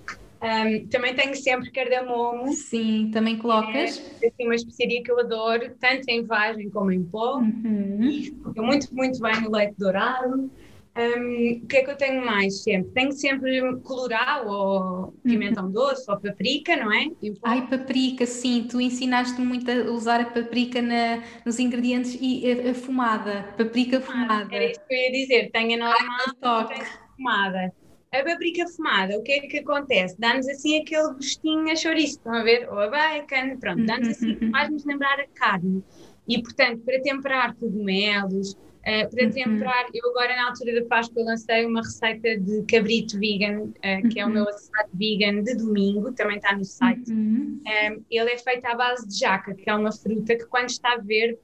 [0.42, 2.52] Um, também tenho sempre cardamomo.
[2.52, 4.02] Sim, também colocas?
[4.20, 7.38] É assim, uma especiaria que eu adoro, tanto em vagem como em pó.
[7.38, 8.02] Uhum.
[8.02, 10.50] E fica muito, muito bem no leite dourado.
[10.94, 12.90] Um, o que é que eu tenho mais sempre?
[12.90, 15.72] Tenho sempre colorau ou pimentão uhum.
[15.72, 17.06] doce ou paprika, não é?
[17.44, 18.66] Ai, paprika, sim.
[18.68, 23.44] Tu ensinaste muito a usar a paprika na, nos ingredientes e a, a fumada.
[23.56, 24.54] Paprika ah, fumada.
[24.54, 25.50] Era isso que eu ia dizer.
[25.52, 27.81] Tenho a normal e tenho a fumada.
[28.12, 30.14] A paprika fumada, o que é que acontece?
[30.18, 32.68] Dá-nos assim aquele gostinho a chouriço, estão a ver?
[32.70, 34.50] Ou a bacon, pronto, dá-nos assim, uhum.
[34.50, 35.82] faz-nos lembrar a carne.
[36.28, 39.30] E, portanto, para temperar cogumelos, Uh, para uhum.
[39.30, 44.18] temperar, eu agora na altura da Páscoa lancei uma receita de cabrito vegan, uh, que
[44.18, 47.08] é o meu assado vegan de domingo, também está no site.
[47.12, 47.60] Uhum.
[47.64, 50.96] Um, ele é feito à base de jaca, que é uma fruta que quando está
[50.96, 51.38] verde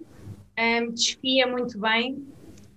[0.59, 2.27] um, desfia muito bem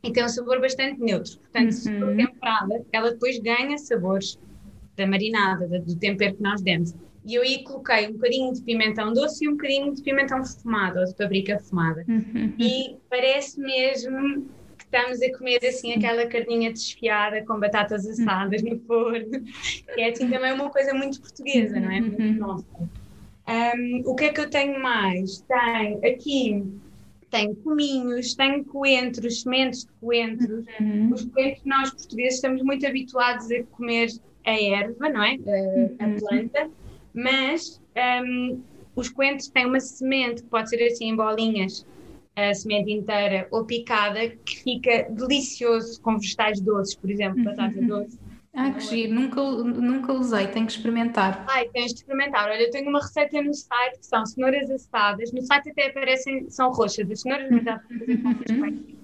[0.04, 1.38] e tem um sabor bastante neutro.
[1.40, 1.72] Portanto, uhum.
[1.72, 2.18] se for uhum.
[2.18, 4.40] temperada, ela depois ganha sabores
[4.96, 6.94] da marinada, do tempero que nós demos.
[7.26, 11.00] E eu aí coloquei um bocadinho de pimentão doce e um bocadinho de pimentão fumado,
[11.00, 12.04] ou de paprika fumada.
[12.08, 12.54] Uhum.
[12.58, 18.80] E parece mesmo que estamos a comer assim aquela carninha desfiada com batatas assadas no
[18.80, 19.44] forno.
[19.94, 22.02] Que é assim também uma coisa muito portuguesa, não é?
[22.02, 22.34] Muito uhum.
[22.34, 22.66] nossa.
[23.48, 25.42] Um, o que é que eu tenho mais?
[25.42, 26.64] Tenho aqui
[27.32, 30.66] tenho cominhos, tenho coentros, sementes de coentros.
[30.80, 31.12] Uhum.
[31.14, 34.10] Os coentros nós portugueses estamos muito habituados a comer
[34.46, 35.38] a erva, não é?
[36.00, 36.70] A, a planta
[37.14, 37.82] mas
[38.24, 38.62] um,
[38.96, 41.86] os coentros têm uma semente que pode ser assim em bolinhas,
[42.36, 47.88] a semente inteira ou picada, que fica delicioso com vegetais doces, por exemplo, batata uhum.
[47.88, 48.20] doce.
[48.54, 51.46] Ah, que giro, nunca, nunca usei, tenho que experimentar.
[51.48, 52.50] Ai, tens de experimentar.
[52.50, 55.32] Olha, eu tenho uma receita no site que são cenouras assadas.
[55.32, 59.02] No site até aparecem, são roxas, as cenouras, mas dá para fazer com uhum.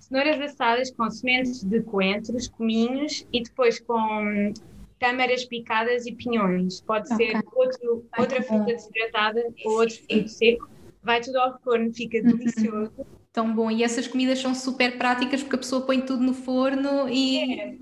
[0.00, 4.54] Cenouras assadas com sementes de coentros, cominhos e depois com
[4.98, 6.80] câmaras picadas e pinhões.
[6.80, 7.32] Pode okay.
[7.32, 10.70] ser outro, outra fruta desidratada ou outro fruto seco.
[11.02, 12.36] Vai tudo ao forno, fica uhum.
[12.36, 13.06] delicioso.
[13.30, 13.70] Tão bom.
[13.70, 17.60] E essas comidas são super práticas porque a pessoa põe tudo no forno e.
[17.60, 17.76] É.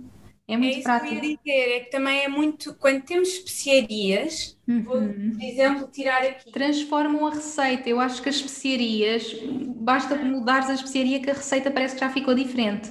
[0.46, 1.08] É muito é isso prático.
[1.08, 2.74] que eu ia dizer, é que também é muito.
[2.74, 4.82] Quando temos especiarias, uhum.
[4.82, 6.52] vou, por exemplo, tirar aqui.
[6.52, 7.88] Transformam a receita.
[7.88, 9.34] Eu acho que as especiarias,
[9.76, 12.90] basta mudar a especiaria que a receita parece que já ficou diferente.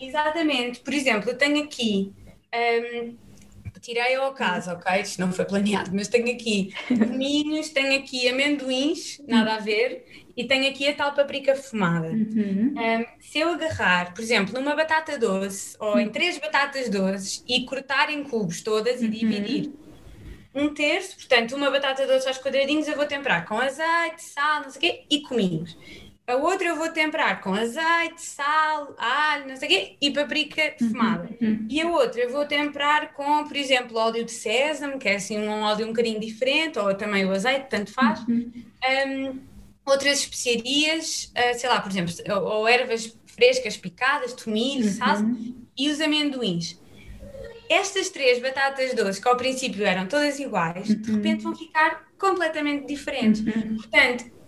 [0.00, 0.80] Exatamente.
[0.80, 2.12] Por exemplo, eu tenho aqui.
[2.54, 3.29] Um,
[3.80, 5.00] tirei ao caso, ok?
[5.00, 10.04] Isto não foi planeado, mas tenho aqui milhos, tenho aqui amendoins, nada a ver,
[10.36, 12.08] e tenho aqui a tal paprika fumada.
[12.08, 12.74] Uhum.
[12.76, 17.64] Um, se eu agarrar, por exemplo, numa batata doce ou em três batatas doces e
[17.64, 19.10] cortar em cubos todas e uhum.
[19.10, 19.72] dividir
[20.54, 24.70] um terço, portanto, uma batata doce aos quadradinhos eu vou temperar com azeite, sal, não
[24.70, 25.76] sei o quê, e cominhos.
[26.30, 30.74] A outra eu vou temperar com azeite, sal, alho, não sei o quê, e paprika
[30.78, 31.28] defumada.
[31.40, 31.66] Uhum, uhum.
[31.68, 35.38] E a outra eu vou temperar com, por exemplo, óleo de sésamo, que é assim
[35.38, 38.20] um óleo um bocadinho diferente, ou também o azeite, tanto faz.
[38.28, 38.52] Uhum.
[39.08, 39.40] Um,
[39.84, 44.92] outras especiarias, uh, sei lá, por exemplo, ou, ou, ervas frescas picadas, tomilho, uhum.
[44.92, 45.26] salsa,
[45.76, 46.80] e os amendoins.
[47.68, 52.86] Estas três batatas doces, que ao princípio eram todas iguais, de repente vão ficar completamente
[52.86, 53.42] diferentes.
[53.42, 54.39] Portanto,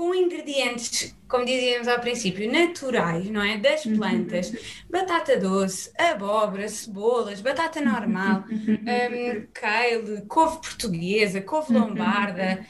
[0.00, 3.58] com ingredientes, como dizíamos ao princípio, naturais, não é?
[3.58, 3.98] Das uhum.
[3.98, 4.50] plantas,
[4.88, 11.88] batata doce, abóbora, cebolas, batata normal, um, kale, couve portuguesa, couve uhum.
[11.88, 12.66] lombarda,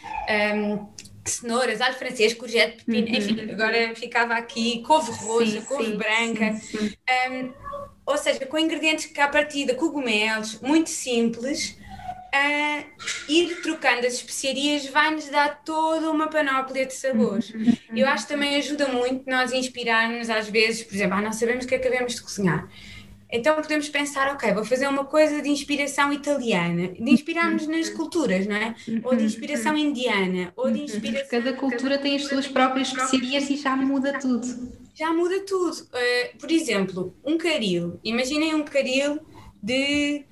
[0.57, 0.89] um,
[1.25, 6.57] cenouras, alho francês, courgette, pepino, enfim, agora ficava aqui couve roxa, sim, couve sim, branca.
[6.57, 6.93] Sim,
[7.31, 7.53] um,
[8.07, 11.79] ou seja, com ingredientes que à partida, cogumelos, muito simples,
[12.35, 12.85] uh,
[13.29, 17.53] ir trocando as especiarias vai-nos dar toda uma panóplia de sabores.
[17.95, 21.65] Eu acho que também ajuda muito nós inspirarmos às vezes, por exemplo, ah, não sabemos
[21.65, 22.69] o que acabamos de cozinhar.
[23.33, 28.47] Então podemos pensar, ok, vou fazer uma coisa de inspiração italiana, de inspirarmos nas culturas,
[28.47, 28.75] não é?
[29.05, 31.29] Ou de inspiração indiana, ou de inspiração...
[31.31, 34.73] Cada cultura tem as suas próprias especiarias e já muda tudo.
[34.95, 35.77] Já muda tudo.
[35.77, 38.01] Uh, por exemplo, um caril.
[38.03, 39.21] Imaginem um caril
[39.63, 40.25] de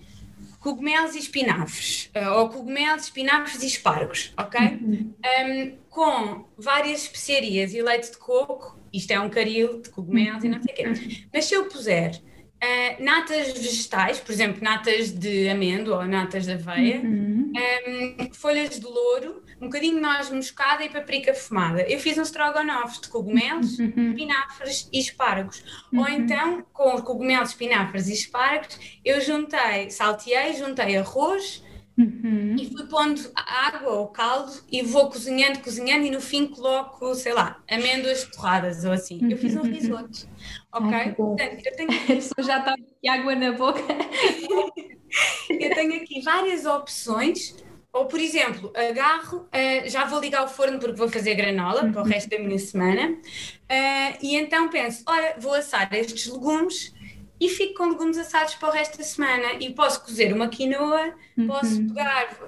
[0.61, 4.61] cogumelos e espinafres, uh, ou cogumelos, espinafres e espargos, ok?
[4.61, 5.15] Uhum.
[5.25, 10.49] Um, com várias especiarias e leite de coco, isto é um caril de cogumelos e
[10.49, 10.87] não sei o quê.
[10.87, 11.17] Uhum.
[11.33, 16.53] Mas se eu puser uh, natas vegetais, por exemplo, natas de amêndoa ou natas de
[16.53, 17.53] aveia, uhum.
[17.89, 21.83] um, folhas de louro, um bocadinho de noz moscada e paprika fumada.
[21.83, 24.11] Eu fiz um strogonoff de cogumelos, uhum.
[24.11, 25.63] espinafres e espargos.
[25.93, 26.01] Uhum.
[26.01, 31.63] Ou então, com os cogumelos, espinafres e espargos, eu juntei, salteei, juntei arroz,
[31.99, 32.55] Uhum.
[32.57, 37.33] E fui pondo água ou caldo e vou cozinhando, cozinhando e no fim coloco, sei
[37.33, 39.19] lá, amêndoas torradas ou assim.
[39.21, 39.31] Uhum.
[39.33, 39.65] Eu fiz um uhum.
[39.65, 40.29] risoto,
[40.73, 40.95] ok?
[40.95, 41.91] Ai, Portanto, eu tenho...
[41.99, 43.81] A pessoa já está com água na boca.
[45.51, 47.57] eu tenho aqui várias opções
[47.99, 51.93] ou, por exemplo, agarro, uh, já vou ligar o forno porque vou fazer granola uhum.
[51.93, 52.11] para o uhum.
[52.11, 56.95] resto da minha semana, uh, e então penso: olha, vou assar estes legumes
[57.41, 59.55] e fico com legumes assados para o resto da semana.
[59.61, 61.47] E posso cozer uma quinoa, uhum.
[61.49, 62.39] posso pegar.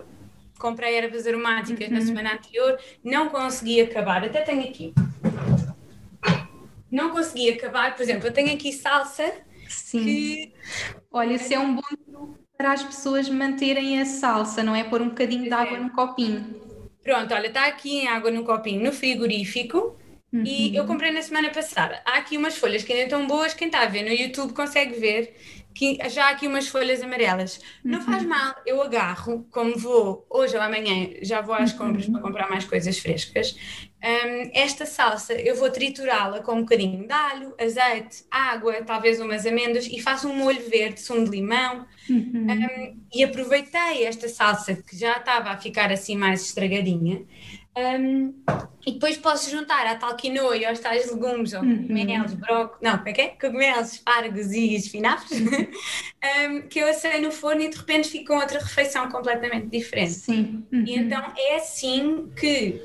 [0.59, 1.95] Comprei ervas aromáticas uhum.
[1.95, 4.95] na semana anterior, não consegui acabar, até tenho aqui.
[6.91, 9.33] Não consegui acabar, por exemplo, eu tenho aqui salsa.
[9.69, 10.05] Sim.
[10.05, 10.53] Que...
[11.11, 14.85] Olha, esse é um bom para as pessoas manterem a salsa, não é?
[14.85, 15.81] Pôr um bocadinho de água é.
[15.81, 16.45] no copinho.
[17.03, 19.97] Pronto, olha, está aqui em água no copinho no frigorífico
[20.31, 20.45] uhum.
[20.45, 22.03] e eu comprei na semana passada.
[22.05, 25.01] Há aqui umas folhas que ainda estão boas, quem está a ver no YouTube consegue
[25.01, 25.35] ver
[25.75, 27.61] que já há aqui umas folhas amarelas.
[27.85, 28.05] Não uhum.
[28.05, 32.13] faz mal, eu agarro, como vou hoje ou amanhã, já vou às compras uhum.
[32.13, 33.57] para comprar mais coisas frescas.
[34.03, 39.45] Um, esta salsa eu vou triturá-la com um bocadinho de alho, azeite, água, talvez umas
[39.45, 41.87] amêndoas e faço um molho verde, sumo de limão.
[42.09, 42.47] Uhum.
[42.51, 47.25] Um, e aproveitei esta salsa que já estava a ficar assim mais estragadinha
[47.77, 48.35] um,
[48.85, 51.83] e depois posso juntar a tal quinoa e aos tais legumes, ou uhum.
[51.83, 53.29] cogumelos, brócolis, não, como é que é?
[53.29, 58.39] Cogumelos, espargos e espinafres, um, que eu assei no forno e de repente fico com
[58.39, 60.13] outra refeição completamente diferente.
[60.13, 60.65] Sim.
[60.73, 60.85] Uhum.
[60.87, 62.81] E então é assim que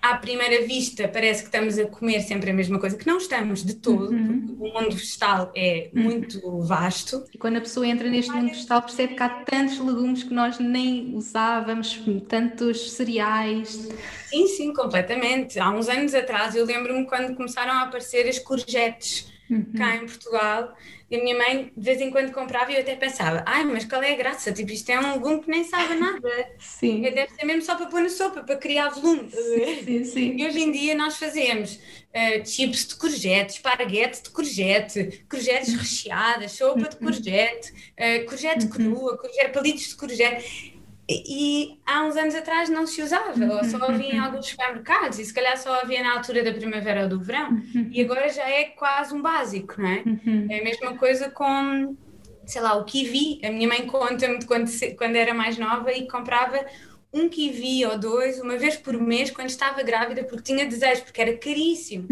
[0.00, 3.64] à primeira vista parece que estamos a comer sempre a mesma coisa, que não estamos
[3.64, 4.46] de todo, uhum.
[4.46, 6.02] porque o mundo vegetal é uhum.
[6.02, 7.24] muito vasto.
[7.32, 10.58] E quando a pessoa entra neste mundo vegetal percebe que há tantos legumes que nós
[10.58, 13.88] nem usávamos, tantos cereais.
[14.28, 15.58] Sim, sim, completamente.
[15.58, 19.72] Há uns anos atrás eu lembro-me quando começaram a aparecer as courgettes uhum.
[19.76, 20.74] cá em Portugal
[21.10, 23.84] e a minha mãe de vez em quando comprava e eu até pensava, ai, mas
[23.84, 24.52] qual é a graça?
[24.52, 26.28] Tipo, isto é um legume que nem sabe nada.
[26.58, 27.00] Sim.
[27.00, 29.30] Deve ser mesmo só para pôr na sopa, para criar volume.
[29.30, 30.36] Sim, sim.
[30.36, 36.52] E hoje em dia nós fazemos uh, chips de courgette, esparguete de courgette, courgettes recheadas,
[36.52, 37.02] sopa de uhum.
[37.02, 38.70] courgette, uh, courgette uhum.
[38.70, 40.77] crua, courgette, palitos de courgette
[41.08, 45.24] e há uns anos atrás não se usava, ou só havia em alguns supermercados, e
[45.24, 48.64] se calhar só havia na altura da primavera ou do verão, e agora já é
[48.64, 50.02] quase um básico, não é?
[50.50, 51.96] É a mesma coisa com,
[52.44, 53.40] sei lá, o kiwi.
[53.42, 56.64] A minha mãe conta-me de quando, quando era mais nova e comprava
[57.10, 61.22] um kiwi ou dois uma vez por mês quando estava grávida, porque tinha desejo, porque
[61.22, 62.06] era caríssimo.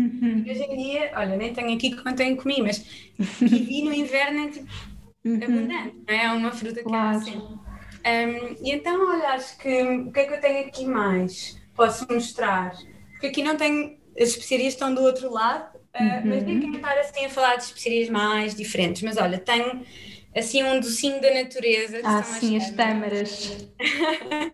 [0.47, 2.79] E hoje em dia, olha, nem tenho aqui quanto tenho comido, mas
[3.39, 4.67] kiwi no inverno é tipo
[5.27, 6.25] abundante, não é?
[6.25, 7.17] É uma fruta que claro.
[7.17, 7.59] é assim.
[8.07, 11.61] Um, e então, olha, acho que o que é que eu tenho aqui mais?
[11.75, 12.73] Posso mostrar?
[13.13, 16.23] Porque aqui não tenho, as especiarias estão do outro lado, uh, uhum.
[16.27, 19.03] mas nem quero estar assim a falar de especiarias mais diferentes.
[19.03, 19.83] Mas olha, tenho
[20.37, 22.01] assim um docinho da natureza.
[22.05, 23.69] Ah, sim, as tâmaras.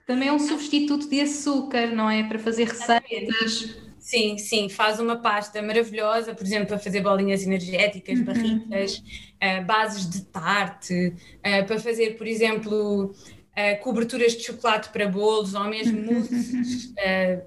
[0.07, 2.23] Também é um substituto de açúcar, não é?
[2.23, 3.83] Para fazer receitas.
[3.99, 8.25] Sim, sim, faz uma pasta maravilhosa, por exemplo, para fazer bolinhas energéticas, uhum.
[8.25, 13.15] barritas, uh, bases de tarte, uh, para fazer, por exemplo,
[13.53, 17.43] uh, coberturas de chocolate para bolos ou mesmo mousses, uh,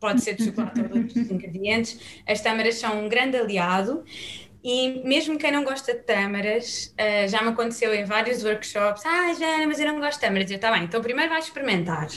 [0.00, 1.98] pode ser de chocolate ou de outros ingredientes.
[2.26, 4.04] As tâmaras são um grande aliado.
[4.62, 9.32] E mesmo quem não gosta de tâmaras, uh, já me aconteceu em vários workshops, ah,
[9.32, 10.50] Jana, mas eu não gosto de tâmaras.
[10.50, 12.08] Eu, está bem, então primeiro vais experimentar.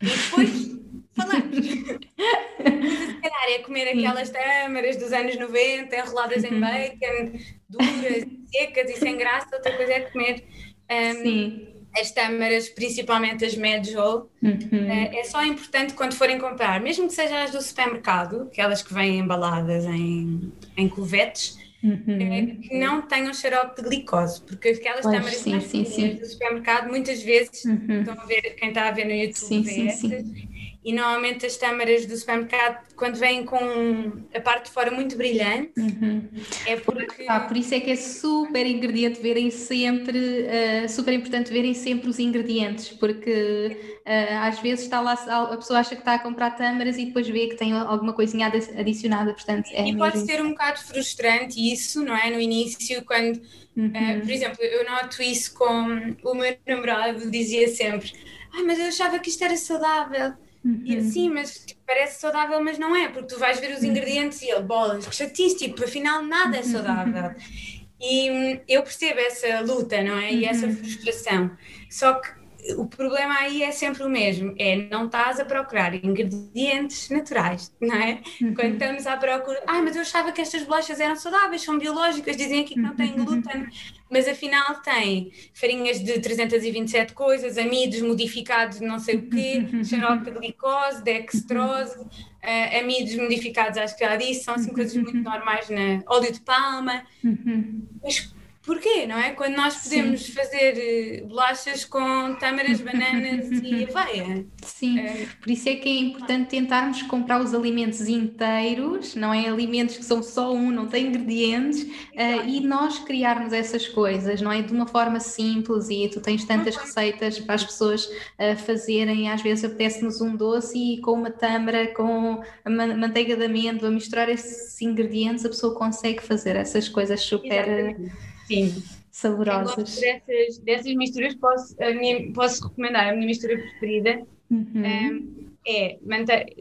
[0.00, 0.70] E depois
[1.16, 1.66] falamos.
[1.66, 6.60] se calhar é comer aquelas tâmaras dos anos 90, enroladas em uhum.
[6.60, 10.44] bacon, duras, secas e sem graça, outra coisa é comer.
[10.88, 14.90] Um, Sim as tâmaras, principalmente as Medjool, uhum.
[14.90, 19.18] é só importante quando forem comprar, mesmo que sejam as do supermercado, aquelas que vêm
[19.18, 22.02] embaladas em, em covetes, uhum.
[22.08, 26.14] é, que não tenham xarope de glicose, porque aquelas pois, tâmaras sim, sim, sim.
[26.14, 28.00] do supermercado, muitas vezes, uhum.
[28.00, 30.50] estão a ver, quem está a ver no YouTube, sim, sim, sim
[30.82, 35.72] e normalmente as tâmaras do supermercado, quando vêm com a parte de fora muito brilhante,
[35.78, 36.26] uhum.
[36.64, 37.26] é porque.
[37.28, 42.08] Ah, por isso é que é super ingrediente verem sempre, uh, super importante verem sempre
[42.08, 43.76] os ingredientes, porque
[44.06, 47.28] uh, às vezes está lá, a pessoa acha que está a comprar tâmaras e depois
[47.28, 49.86] vê que tem alguma coisinha adicionada, portanto é.
[49.86, 52.30] E pode ser um bocado frustrante isso, não é?
[52.30, 53.38] No início, quando.
[53.76, 53.88] Uhum.
[53.88, 58.14] Uh, por exemplo, eu noto isso com o meu namorado, dizia sempre:
[58.50, 60.32] Ah, mas eu achava que isto era saudável.
[60.64, 60.82] Uhum.
[60.84, 63.88] E assim, mas tipo, parece saudável, mas não é, porque tu vais ver os uhum.
[63.88, 67.34] ingredientes e ele, bolas, que chatice, tipo, afinal nada é saudável.
[68.02, 70.32] E hum, eu percebo essa luta, não é?
[70.32, 70.74] E essa uhum.
[70.74, 71.50] frustração.
[71.90, 72.30] Só que
[72.76, 77.94] o problema aí é sempre o mesmo, é não estás a procurar ingredientes naturais, não
[77.94, 78.22] é?
[78.40, 78.54] Uhum.
[78.54, 82.36] Quando estamos à procura, ai, mas eu achava que estas bolachas eram saudáveis, são biológicas,
[82.36, 83.66] dizem aqui que não têm glúten,
[84.10, 90.24] mas afinal tem farinhas de 327 coisas, amidos modificados de não sei o quê, xarope
[90.24, 95.70] de glicose, dextrose, uh, amidos modificados, acho que já disse, são assim coisas muito normais
[95.70, 97.86] na óleo de palma, uhum.
[98.02, 98.34] mas
[98.70, 99.32] Porquê, não é?
[99.32, 100.32] Quando nós podemos Sim.
[100.32, 104.46] fazer eh, bolachas com tâmaras, bananas e aveia.
[104.62, 105.26] Sim, é.
[105.40, 109.48] por isso é que é importante tentarmos comprar os alimentos inteiros, não é?
[109.48, 114.52] Alimentos que são só um, não têm ingredientes, uh, e nós criarmos essas coisas, não
[114.52, 114.62] é?
[114.62, 116.82] De uma forma simples e tu tens tantas uhum.
[116.82, 121.88] receitas para as pessoas uh, fazerem, às vezes apetece-nos um doce e com uma tâmara,
[121.88, 127.68] com a manteiga de amêndoa, misturar esses ingredientes, a pessoa consegue fazer essas coisas super...
[127.68, 128.82] Exatamente Sim.
[129.12, 130.00] Saborosas.
[130.00, 134.22] Dessas, dessas misturas posso, minha, posso recomendar a minha mistura preferida.
[134.50, 134.72] Uhum.
[134.74, 135.98] Um, é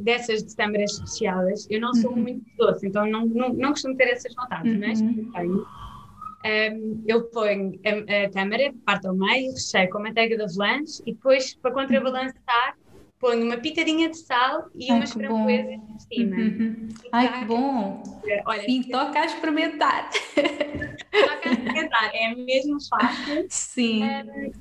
[0.02, 1.68] dessas de tâmaras recheadas.
[1.70, 2.22] Eu não sou uhum.
[2.22, 4.80] muito doce, então não, não, não costumo ter essas vontades, uhum.
[4.80, 5.02] mas
[5.34, 5.66] tenho.
[6.46, 11.14] Um, eu ponho a, a tâmara, parto ao meio, recheio com manteiga de avelãs e
[11.14, 12.78] depois, para contrabalançar,
[13.20, 16.36] ponho uma pitadinha de sal e Ai, umas framboesas por cima.
[16.36, 16.90] Uhum.
[17.12, 18.04] Ai, que bom!
[18.46, 20.10] Olha, Sim, toca a experimentar.
[20.10, 23.46] Toca a experimentar, é mesmo fácil.
[23.50, 24.04] Sim.
[24.04, 24.52] Um,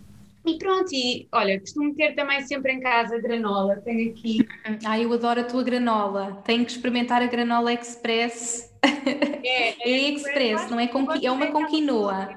[0.46, 4.38] e pronto, e olha, costumo ter também sempre em casa granola, tenho aqui.
[4.84, 8.72] Ai, eu adoro a tua granola, tenho que experimentar a granola express.
[8.82, 12.30] É, é, é express, não é, com, é uma com quinoa.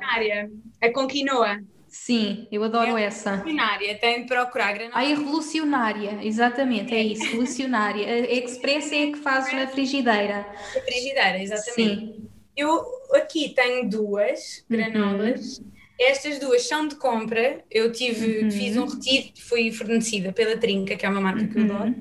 [0.82, 1.62] É com quinoa.
[1.92, 3.32] Sim, eu adoro é essa.
[3.36, 4.96] Revolucionária, tem de procurar granola.
[4.96, 8.08] Ai, revolucionária, exatamente, é isso, revolucionária.
[8.08, 10.48] A Express é a que fazes na frigideira.
[10.74, 11.74] Na frigideira, exatamente.
[11.76, 12.30] Sim.
[12.56, 12.82] Eu
[13.14, 15.58] aqui tenho duas granolas.
[15.60, 15.66] Uhum.
[16.00, 17.62] Estas duas são de compra.
[17.70, 18.52] Eu tive, Uhum.
[18.52, 21.76] fiz um retiro, fui fornecida pela Trinca, que é uma marca que eu Uhum.
[21.76, 21.96] adoro.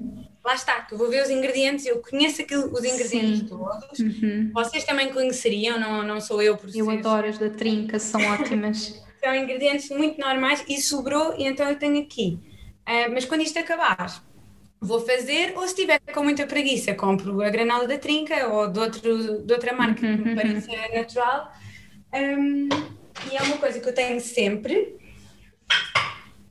[0.44, 3.46] Lá está, que eu vou ver os ingredientes, eu conheço aquilo, os ingredientes Sim.
[3.48, 3.98] todos.
[3.98, 4.50] Uhum.
[4.54, 9.02] Vocês também conheceriam, não, não sou eu por Eu adoro as da trinca, são ótimas.
[9.22, 12.38] São ingredientes muito normais e sobrou, e então eu tenho aqui.
[12.86, 14.24] Ah, mas quando isto acabar,
[14.80, 18.80] vou fazer, ou se tiver com muita preguiça, compro a granola da Trinca ou de,
[18.80, 21.52] outro, de outra marca que me pareça natural.
[22.12, 22.68] Ahm,
[23.30, 24.96] e é uma coisa que eu tenho sempre.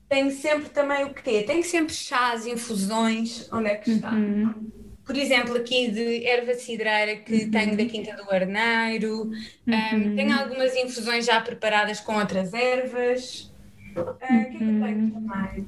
[0.07, 1.43] Tenho sempre também o quê?
[1.43, 3.47] Tenho sempre chás, infusões.
[3.51, 4.11] Onde é que está?
[4.11, 4.78] Uhum.
[5.09, 9.31] Por exemplo, aqui de erva cidreira que tenho da Quinta do Arneiro.
[9.67, 13.51] Ahm, tenho algumas infusões já preparadas com outras ervas.
[13.95, 15.67] Ah, O que é que eu tenho também?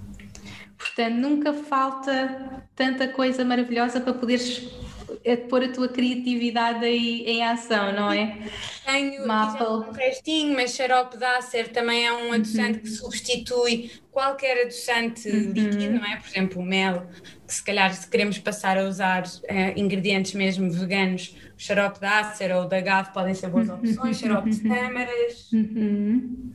[0.78, 4.70] Portanto, nunca falta tanta coisa maravilhosa para poderes
[5.24, 8.38] eh, pôr a tua criatividade aí em ação, não é?
[8.86, 15.30] Tenho um restinho, mas xarope de ácer também é um adoçante que substitui qualquer adoçante
[15.30, 16.18] líquido, não é?
[16.18, 17.08] Por exemplo, o mel,
[17.54, 22.56] se calhar se queremos passar a usar eh, ingredientes mesmo veganos, o xarope de ácer
[22.56, 25.52] ou da agave podem ser boas opções, xarope de tâmaras.
[25.52, 26.52] Uhum.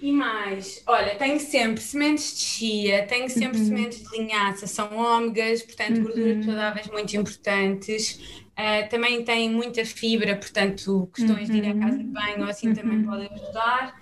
[0.00, 5.62] E mais, olha, tenho sempre sementes de chia, tenho sempre sementes de linhaça, são ômegas,
[5.62, 8.42] portanto, gorduras saudáveis muito importantes.
[8.56, 12.74] Ah, também tem muita fibra, portanto, questões de ir à casa de banho ou assim
[12.74, 14.01] também podem ajudar.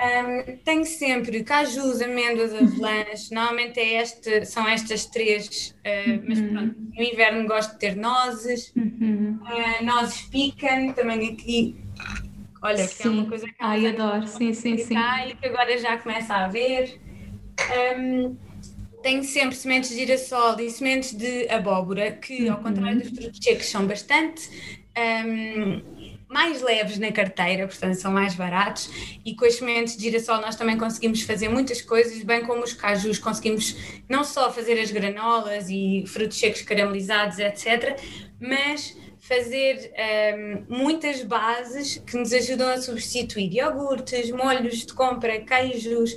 [0.00, 6.76] Ahm, tenho sempre cajus, amêndoas, avelãs, normalmente é este, são estas três, ah, mas pronto,
[6.96, 9.40] no inverno gosto de ter nozes, Uhum.
[9.44, 11.74] ah, nozes pecan, também aqui,
[12.62, 13.28] olha, que é uma Sim.
[13.28, 14.94] coisa que Ai, adoro, sim, sim, sim.
[14.96, 17.00] e que agora já começa a haver.
[17.98, 18.36] Hum,
[19.02, 23.66] tenho sempre sementes de girassol e sementes de abóbora, que ao contrário dos frutos secos
[23.66, 24.48] são bastante
[24.96, 25.97] hum,
[26.28, 30.56] mais leves na carteira, portanto são mais baratos e com as sementes de girassol nós
[30.56, 33.76] também conseguimos fazer muitas coisas, bem como os cajus, conseguimos
[34.08, 37.98] não só fazer as granolas e frutos secos caramelizados, etc.,
[38.40, 39.92] mas fazer
[40.36, 46.14] hum, muitas bases que nos ajudam a substituir iogurtes, molhos de compra, queijos,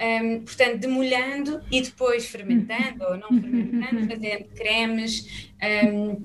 [0.00, 6.22] hum, portanto, demolhando e depois fermentando ou não fermentando, fazendo cremes, hum,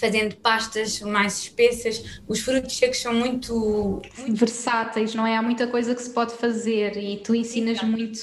[0.00, 2.20] fazendo pastas mais espessas.
[2.26, 5.36] Os frutos secos são muito, muito Versáteis, não é?
[5.36, 7.86] Há muita coisa que se pode fazer e tu ensinas Exato.
[7.86, 8.18] muito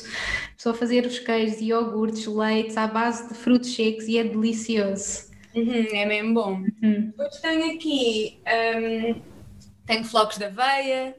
[0.57, 5.27] só a fazer os queijos, iogurtes, leites à base de frutos secos e é delicioso.
[5.55, 6.53] Uhum, é mesmo bom.
[6.83, 7.07] Uhum.
[7.07, 8.39] Depois tenho aqui,
[8.75, 9.21] hum,
[9.85, 11.15] tenho flocos de aveia,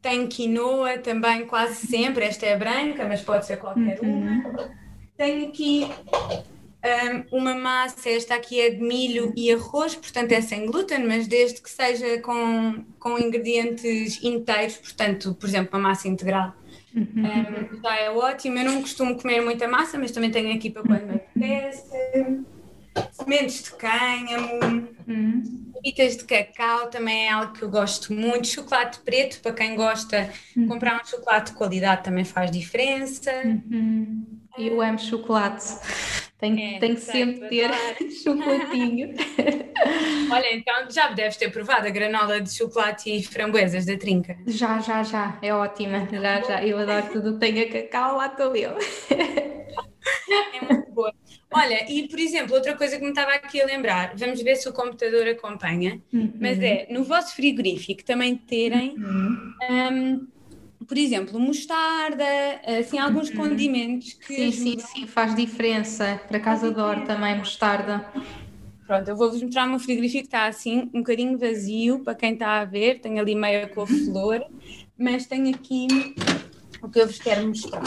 [0.00, 4.70] tenho quinoa também quase sempre, esta é branca, mas pode ser qualquer uma.
[5.16, 5.86] Tenho aqui
[7.32, 11.60] uma massa, esta aqui é de milho e arroz, portanto é sem glúten, mas desde
[11.60, 16.54] que seja com, com ingredientes inteiros, portanto, por exemplo, uma massa integral.
[16.94, 18.58] hum, já é ótimo.
[18.58, 22.44] Eu não costumo comer muita massa, mas também tenho aqui para quando me apetece.
[23.12, 25.72] Sementes de cânhamo, Uhum.
[25.82, 28.46] Pitas de cacau também é algo que eu gosto muito.
[28.48, 30.28] Chocolate preto, para quem gosta,
[30.66, 33.30] comprar um chocolate de qualidade também faz diferença.
[33.44, 34.26] Uhum.
[34.58, 35.64] Eu amo chocolate.
[36.36, 37.70] Tenho, É, tenho que sempre ter
[38.22, 39.14] chocolatinho.
[40.30, 44.36] Olha, então já deves ter provado a granola de chocolate e framboesas da Trinca.
[44.46, 45.38] Já, já, já.
[45.40, 46.06] É ótima.
[46.10, 46.64] Já, já.
[46.64, 48.76] Eu adoro tudo que tenha cacau, lá estou eu.
[49.10, 51.12] É muito boa.
[51.50, 54.68] Olha, e por exemplo, outra coisa que me estava aqui a lembrar, vamos ver se
[54.68, 56.00] o computador acompanha,
[56.38, 58.96] mas é no vosso frigorífico também terem,
[59.70, 60.26] hum,
[60.86, 62.24] por exemplo, mostarda,
[62.78, 64.86] assim, alguns condimentos que Sim, sim, ajudam.
[64.86, 65.06] sim.
[65.06, 66.20] Faz diferença.
[66.28, 68.06] Para casa adoro também mostarda.
[68.86, 72.60] Pronto, eu vou-vos mostrar o meu frigorífico, está assim, um bocadinho vazio, para quem está
[72.60, 74.42] a ver, tenho ali meia couve-flor,
[74.98, 75.86] mas tenho aqui
[76.82, 77.82] o que eu vos quero mostrar.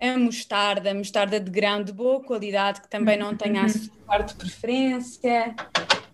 [0.00, 5.54] A mostarda, mostarda de grão de boa qualidade, que também não tenha açúcar de preferência.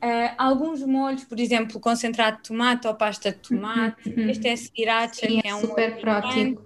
[0.00, 3.96] Ah, alguns molhos, por exemplo, concentrado de tomate ou pasta de tomate.
[4.30, 6.62] Este é sriracha, Sim, que é é um super prático.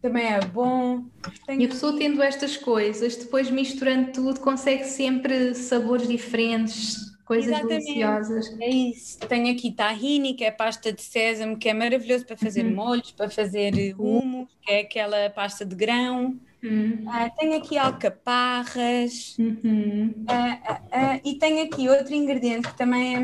[0.00, 1.04] também é bom.
[1.48, 7.84] E a pessoa tendo estas coisas, depois misturando tudo, consegue sempre sabores diferentes, coisas Exatamente.
[7.84, 8.56] deliciosas.
[8.60, 9.18] É isso.
[9.18, 13.28] Tenho aqui tahini, que é pasta de sésamo, que é maravilhoso para fazer molhos, para
[13.28, 16.38] fazer hummus, que é aquela pasta de grão.
[16.62, 17.04] Uhum.
[17.08, 19.36] Ah, tenho aqui alcaparras.
[19.38, 20.24] Uhum.
[20.28, 23.18] Ah, ah, ah, e tenho aqui outro ingrediente que também é.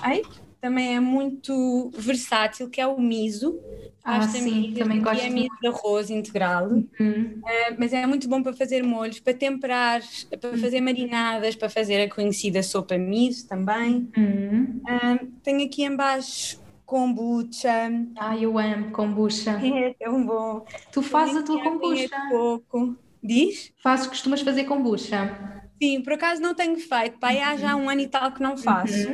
[0.00, 0.22] Ai,
[0.60, 3.58] também é muito versátil, que é o miso.
[4.04, 5.20] Ah, sim, também gosto.
[5.22, 7.40] é miso de arroz integral, Uhum.
[7.44, 10.00] uh, mas é muito bom para fazer molhos, para temperar,
[10.40, 14.08] para fazer marinadas, para fazer a conhecida sopa miso também.
[14.16, 14.80] Uhum.
[14.88, 17.90] Uh, tenho aqui embaixo kombucha.
[18.16, 19.58] Ai, eu amo kombucha.
[19.62, 20.64] É tão bom.
[20.90, 22.08] Tu fazes a tua kombucha?
[22.30, 22.96] coco.
[23.22, 23.72] Diz?
[23.82, 25.36] Fazes, costumas fazer kombucha?
[25.82, 27.18] Sim, por acaso não tenho feito.
[27.18, 29.08] Pai, há já um ano e tal que não faço.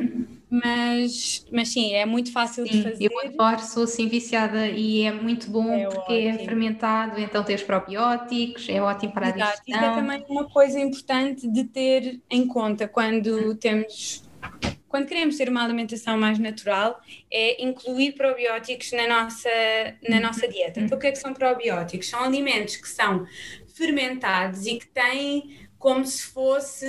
[0.63, 3.09] Mas, mas sim, é muito fácil de Sim, fazer.
[3.11, 6.45] eu adoro, sou assim viciada e é muito bom É porque é ótimo.
[6.45, 9.95] fermentado, então tem os probióticos, é ótimo para a Exato, isso é digestão.
[9.95, 14.23] também uma coisa importante de ter em conta quando temos,
[14.87, 16.99] quando queremos ter uma alimentação mais natural,
[17.31, 19.49] é incluir probióticos na nossa,
[20.07, 20.79] na nossa dieta.
[20.79, 22.07] Então, o que é que são probióticos?
[22.07, 23.25] São alimentos que são
[23.73, 26.87] fermentados e que têm como se fosse,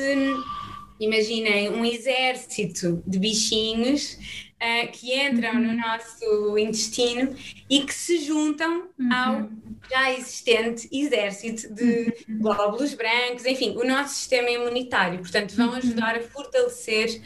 [1.00, 4.18] imaginem, um exército de bichinhos
[4.60, 7.34] ah, que entram no nosso intestino
[7.68, 9.48] e que se juntam ao
[9.90, 15.18] já existente exército de glóbulos brancos, enfim, o nosso sistema imunitário.
[15.20, 17.20] Portanto, vão ajudar a fortalecer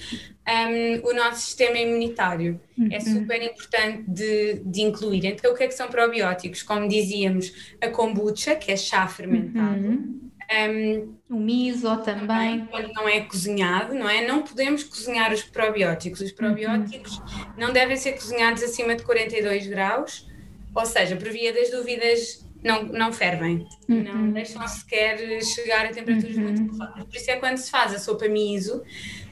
[0.47, 2.61] um, o nosso sistema imunitário.
[2.91, 5.25] É super importante de, de incluir.
[5.25, 6.63] Então, o que é que são probióticos?
[6.63, 10.30] Como dizíamos, a kombucha, que é chá fermentado.
[10.51, 11.15] Uhum.
[11.31, 12.67] Um, O miso também.
[12.67, 14.27] quando não é cozinhado, não é?
[14.27, 16.21] Não podemos cozinhar os probióticos.
[16.21, 17.21] Os probióticos
[17.57, 20.29] não devem ser cozinhados acima de 42 graus,
[20.75, 26.37] ou seja, por via das dúvidas, não, não fervem, não deixam sequer chegar a temperaturas
[26.37, 27.05] muito elevadas.
[27.05, 28.83] Por isso é quando se faz a sopa miso,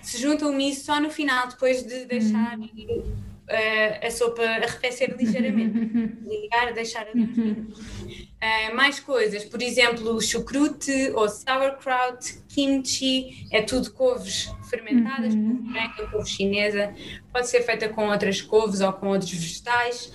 [0.01, 2.57] se junta o miso só no final, depois de deixar
[3.49, 5.79] eh, a sopa arrefecer ligeiramente.
[6.27, 8.28] Ligar, deixar a uns minutos.
[8.41, 16.07] Uh, mais coisas, por exemplo, chucrute ou sauerkraut, kimchi, é tudo couves fermentadas, couve branca,
[16.07, 16.95] couve chinesa,
[17.33, 20.13] pode ser feita com outras couves ou com outros vegetais.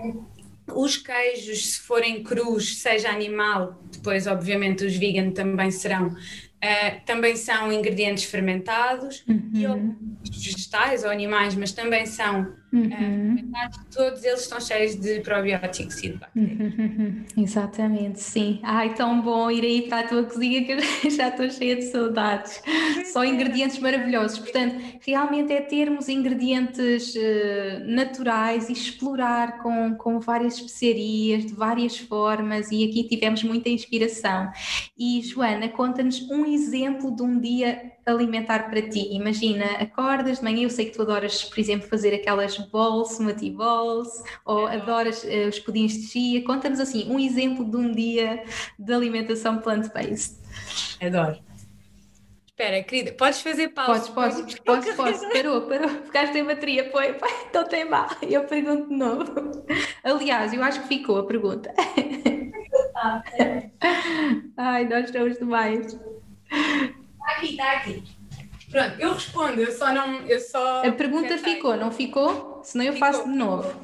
[0.00, 0.24] Um,
[0.72, 7.36] os queijos, se forem crus, seja animal, depois obviamente os vegan também serão, uh, também
[7.36, 9.22] são ingredientes fermentados
[9.54, 9.96] e Uhum.
[10.22, 15.98] outros vegetais ou animais, mas também são uh, fermentados, todos eles estão cheios de probióticos
[16.02, 16.78] e de bactérias.
[16.78, 17.24] Uhum.
[17.36, 18.60] Exatamente, sim.
[18.62, 21.82] Ai, tão bom ir aí para a tua cozinha que eu já estou cheia de
[21.82, 22.62] saudades.
[23.12, 24.38] Só ingredientes maravilhosos.
[24.38, 31.98] Portanto, realmente é termos ingredientes eh, naturais e explorar com, com várias especiarias, de várias
[31.98, 34.50] formas, e aqui tivemos muita inspiração.
[34.98, 39.14] E Joana, conta-nos um exemplo de um dia alimentar para ti.
[39.14, 43.50] Imagina, acordas de manhã, eu sei que tu adoras, por exemplo, fazer aquelas bowls, smoothie
[43.50, 46.44] bowls, ou adoras eh, os pudins de chia.
[46.44, 48.42] Conta-nos assim, um exemplo de um dia
[48.78, 50.38] de alimentação plant-based.
[51.00, 51.38] Adoro.
[52.46, 54.10] Espera, querida, podes fazer pausa?
[54.10, 55.32] Podes, podes, podes, podes.
[55.32, 55.88] Parou, parou.
[55.88, 57.28] Ficaste sem bateria, foi, foi.
[57.48, 58.08] Então tem mal.
[58.20, 59.24] Eu pergunto de novo.
[60.02, 61.72] Aliás, eu acho que ficou a pergunta.
[64.56, 65.96] Ai, nós estamos demais.
[67.28, 68.02] Está aqui, está aqui.
[68.70, 70.20] Pronto, eu respondo, eu só não.
[70.26, 71.54] Eu só A pergunta tentei.
[71.54, 72.60] ficou, não ficou?
[72.64, 73.80] Senão eu Ficou, faço de novo.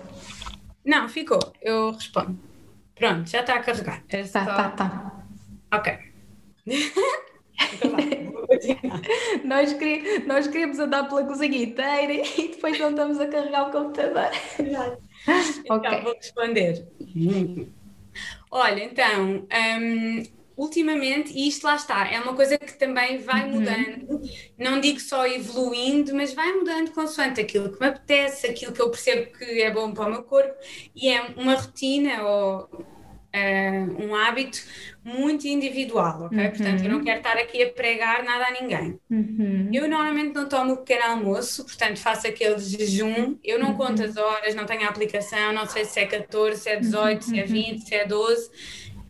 [0.85, 2.39] Não, ficou, eu respondo.
[2.95, 4.03] Pronto, já está a carregar.
[4.09, 5.25] É Tá, só- tá, tá.
[5.73, 5.99] Ok.
[6.67, 6.85] então.
[9.45, 13.73] Nós, quere- nós queremos andar pela cozinha inteira e depois não estamos a carregar o
[13.73, 14.31] computador.
[14.59, 14.99] Então,
[15.77, 16.01] Ok.
[16.03, 16.87] vou responder.
[18.51, 19.47] Olha, então,
[19.81, 20.23] hum,
[20.57, 24.21] ultimamente, e isto lá está, é uma coisa que também vai mudando,
[24.59, 28.91] não digo só evoluindo, mas vai mudando consoante aquilo que me apetece, aquilo que eu
[28.91, 30.55] percebo que é bom para o meu corpo,
[30.95, 32.69] e é uma rotina ou
[33.35, 34.63] ah, um hábito
[35.03, 36.51] muito individual, ok?
[36.51, 38.99] Portanto, eu não quero estar aqui a pregar nada a ninguém.
[39.11, 39.69] Uhum.
[39.73, 43.37] Eu normalmente não tomo o pequeno almoço, portanto faço aquele jejum.
[43.43, 46.71] Eu não conto as horas, não tenho a aplicação, não sei se é 14, se
[46.71, 48.51] é 18, se é 20, se é 12.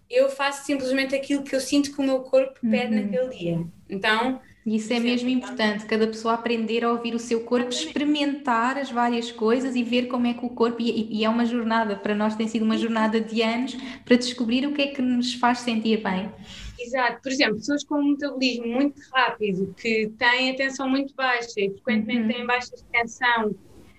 [0.09, 3.67] Eu faço simplesmente aquilo que eu sinto que o meu corpo pede naquele dia.
[3.89, 8.91] Então, Isso é mesmo importante, cada pessoa aprender a ouvir o seu corpo, experimentar as
[8.91, 12.15] várias coisas e ver como é que o corpo, e, e é uma jornada, para
[12.15, 13.77] nós tem sido uma jornada de anos
[14.07, 16.33] para descobrir o que é que nos faz sentir bem.
[16.79, 21.61] Exato, por exemplo, pessoas com um metabolismo muito rápido, que têm a tensão muito baixa
[21.61, 23.55] e frequentemente têm baixas de tensão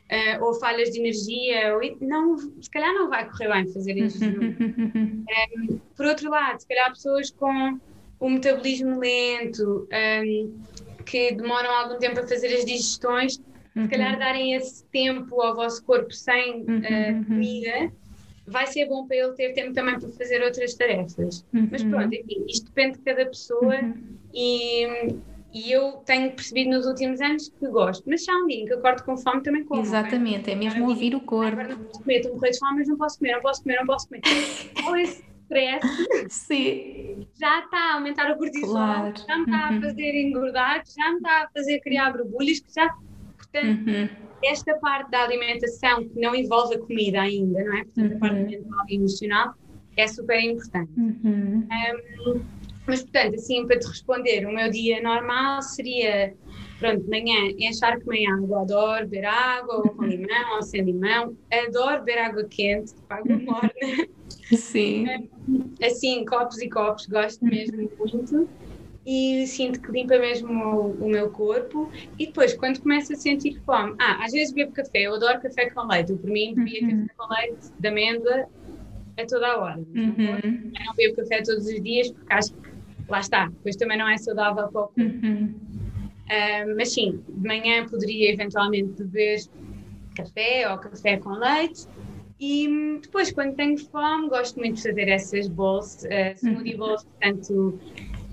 [0.09, 4.19] eh, ou falhas de energia, ou, não, se calhar não vai correr bem fazer este
[4.19, 4.55] jejum.
[4.59, 7.79] Um, por outro lado, se calhar pessoas com
[8.19, 10.59] o metabolismo lento, um,
[11.05, 15.83] que demoram algum tempo a fazer as digestões, se calhar darem esse tempo ao vosso
[15.83, 17.91] corpo sem uh, comida,
[18.47, 21.45] vai ser bom para ele ter tempo também para fazer outras tarefas.
[21.51, 23.75] Mas pronto, enfim, isto depende de cada pessoa
[24.33, 24.87] e,
[25.55, 29.03] e eu tenho percebido nos últimos anos que gosto, mas há um dia que acordo
[29.05, 29.81] com fome também como.
[29.81, 31.47] Exatamente, é mesmo ouvir o corpo.
[31.59, 33.63] Agora não posso comer, estou a morrer de fome, mas não posso comer, não posso
[33.63, 34.21] comer, não posso comer.
[34.89, 35.87] Ou esse stress
[36.29, 37.27] Sim.
[37.39, 39.13] já está a aumentar o cortisol, Claro.
[39.27, 39.77] já me está Uhum.
[39.77, 42.89] a fazer engordar, já me está a fazer criar borbulhas, que já.
[43.37, 44.09] Portanto, Uhum.
[44.43, 47.83] esta parte da alimentação que não envolve a comida ainda, não é?
[47.85, 48.45] Portanto, a parte Uhum.
[48.49, 49.53] mental e emocional
[49.95, 50.91] é super importante.
[50.97, 51.65] Uhum.
[52.87, 56.35] Mas, portanto, assim, para te responder, o meu dia normal seria,
[56.79, 61.35] pronto, de manhã, encharque-me em água, adoro beber água, ou com limão, ou sem limão,
[61.51, 63.71] adoro beber água quente, tipo água morna,
[64.53, 65.05] Sim.
[65.81, 68.49] assim, copos e copos, gosto mesmo muito,
[69.05, 73.61] e sinto que limpa mesmo o, o meu corpo, e depois, quando começo a sentir
[73.65, 76.81] fome, ah, às vezes bebo café, eu adoro café com leite, eu por mim bebia
[76.81, 77.05] Uhum.
[77.07, 78.45] café com leite de amêndoa
[79.17, 80.39] a toda a hora, Uhum.
[80.43, 82.74] eu não bebo café todos os dias porque acho que
[83.07, 85.01] lá está, depois também não é saudável para o corpo.
[85.01, 85.53] Uhum.
[86.29, 89.39] Ah, mas sim, de manhã poderia eventualmente beber
[90.15, 91.87] café ou café com leite.
[92.39, 97.79] E depois, quando tenho fome, gosto muito de fazer essas bowls, uh, smoothie bowls, portanto,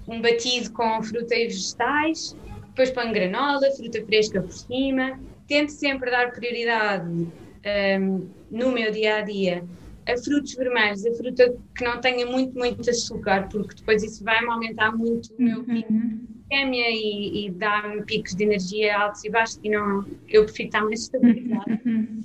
[0.08, 2.36] um batido com fruta e vegetais,
[2.68, 5.20] depois ponho granola, fruta fresca por cima.
[5.46, 9.62] Tento sempre dar prioridade hum, no meu dia a dia
[10.06, 14.48] a frutos vermelhos, a fruta que não tenha muito, muito açúcar, porque depois isso vai-me
[14.50, 16.00] aumentar muito o meu pico Uhum.
[16.00, 20.68] de glicemia e, e dá-me picos de energia altos e baixos e não, eu prefiro
[20.68, 21.80] estar mais estabilizada.
[21.84, 22.20] Uhum.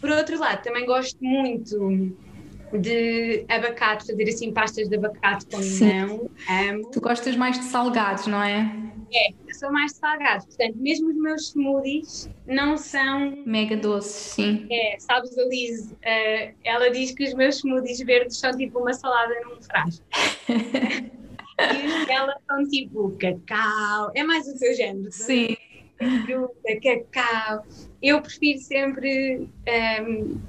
[0.00, 2.12] Por outro lado, também gosto muito
[2.78, 6.84] de abacate, fazer assim pastas de abacate com limão, amo.
[6.90, 8.70] Tu gostas mais de salgados, não é?
[9.12, 14.68] É, eu sou mais salgado, portanto, mesmo os meus smoothies não são Mega doces, sim.
[14.70, 18.92] É, sabes, a Liz, eh, ela diz que os meus smoothies verdes são tipo uma
[18.92, 20.04] salada num frasco.
[20.48, 25.10] e os dela são tipo cacau, é mais o seu género.
[25.10, 25.56] Sim.
[26.24, 27.64] Fruta, cacau.
[28.00, 30.40] Eu prefiro sempre, ehm,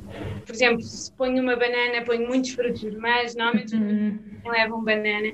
[0.46, 4.20] por exemplo, se ponho uma banana, ponho muitos frutos vermelhos, normalmente os Uhum.
[4.46, 5.32] não levam banana,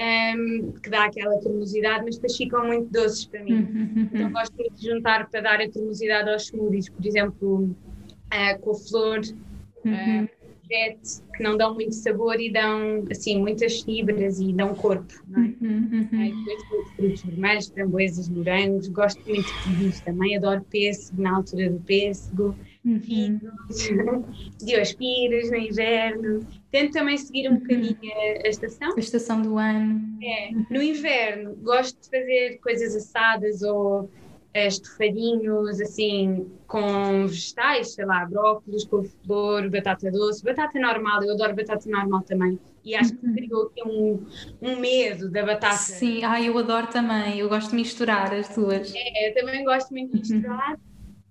[0.00, 3.68] ehm, que dá aquela cremosidade, mas depois ficam muito doces para mim.
[4.12, 4.32] Então Uhum.
[4.32, 7.76] gosto muito de juntar para dar a cremosidade aos smoothies, por exemplo,
[8.30, 9.20] eh, com flor,
[9.84, 10.28] Uhum.
[10.68, 15.14] vete, que não dão muito sabor e dão assim muitas fibras e dão corpo.
[15.26, 15.46] Não é?
[15.60, 16.08] Uhum.
[16.20, 21.36] Ai, depois frutos, frutos vermelhos, framboesas, morangos, gosto muito de queijos também, adoro pêssego na
[21.36, 23.00] altura do pêssego, Uhum.
[23.70, 26.46] figos, diospiras no inverno.
[26.70, 28.94] Tento também seguir um bocadinho a, a estação.
[28.96, 30.18] A estação do ano.
[30.22, 34.10] É, no inverno gosto de fazer coisas assadas ou
[34.52, 41.54] eh, estofadinhos assim com vegetais, sei lá, brócolis, couve-flor, batata doce, batata normal, eu adoro
[41.54, 42.58] batata normal também.
[42.84, 44.26] E acho que criou aqui um,
[44.62, 45.76] um medo da batata.
[45.76, 47.38] Sim, ah, eu adoro também.
[47.38, 48.92] Eu gosto de misturar as duas.
[48.94, 50.78] É, eu também gosto muito de misturar.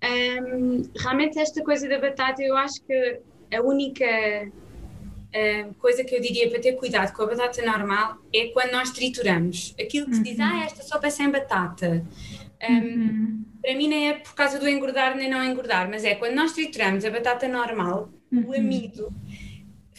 [0.02, 3.20] Hum, realmente esta coisa da batata, eu acho que
[3.54, 4.06] a única
[5.34, 8.90] hum, coisa que eu diria para ter cuidado com a batata normal é quando nós
[8.90, 9.74] trituramos.
[9.80, 12.04] Aquilo que se diz, ah, esta sopa é sem batata.
[12.68, 13.44] Hum, Uhum.
[13.62, 16.52] para mim nem é por causa do engordar nem não engordar, mas é quando nós
[16.52, 18.10] trituramos a batata normal,
[18.44, 19.10] o amido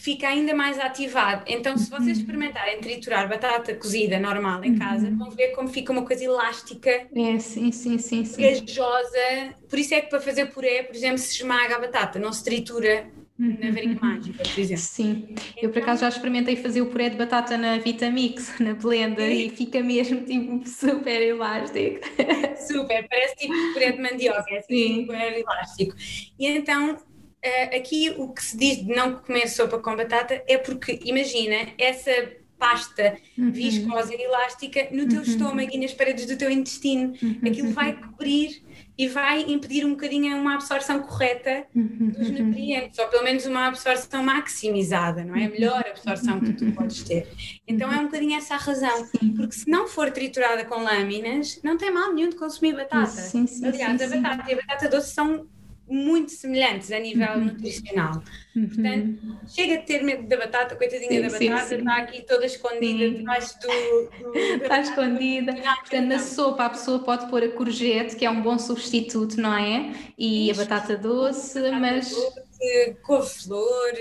[0.02, 1.44] fica ainda mais ativado.
[1.46, 6.04] Então, se vocês experimentarem triturar batata cozida normal em casa, vão ver como fica uma
[6.04, 8.42] coisa elástica É, sim, sim, sim, sim.
[8.42, 9.54] gajosa.
[9.68, 12.42] Por isso é que para fazer puré, por exemplo, se esmaga a batata, não se
[12.42, 13.06] tritura
[13.38, 14.82] na varinha mágica, por exemplo.
[14.82, 19.30] Sim, eu por acaso já experimentei fazer o puré de batata na Vitamix, na blender,
[19.30, 22.00] e fica mesmo tipo super elástico.
[22.56, 25.00] Super, parece tipo puré de mandioca, é assim, Sim.
[25.02, 25.94] super elástico.
[26.38, 26.98] E então,
[27.42, 31.68] eh, aqui o que se diz de não comer sopa com batata é porque, imagina,
[31.78, 32.10] essa
[32.58, 33.50] pasta Uhum.
[33.50, 37.12] viscosa e elástica no teu estômago e nas paredes do teu intestino.
[37.20, 37.40] Uhum.
[37.44, 38.62] Aquilo vai cobrir
[38.96, 42.10] e vai impedir um bocadinho uma absorção correta Uhum.
[42.16, 45.46] dos nutrientes, ou pelo menos uma absorção maximizada, não é?
[45.46, 47.26] A melhor absorção que tu podes ter.
[47.66, 51.76] Então é um bocadinho essa a razão, porque se não for triturada com lâminas, não
[51.76, 53.06] tem mal nenhum de consumir batata.
[53.08, 55.48] Sim, sim, Aliás, a batata e a batata doce são
[55.92, 58.22] muito semelhantes a nível nutricional.
[58.54, 61.76] Portanto, chega de ter medo da batata, coitadinha Sim, da batata, sim.
[61.76, 64.32] está aqui toda escondida debaixo do.
[64.32, 65.54] do Está escondida.
[65.54, 69.54] Portanto, na sopa a pessoa pode pôr a courgette, que é um bom substituto, não
[69.56, 69.92] é?
[70.18, 70.62] E a Isto.
[70.64, 72.10] batata doce, mas.
[72.10, 73.92] doce, couve-flor,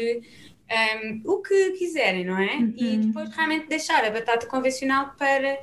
[0.71, 2.55] um, o que quiserem, não é?
[2.77, 3.01] E Uhum.
[3.07, 5.57] depois realmente deixar a batata convencional para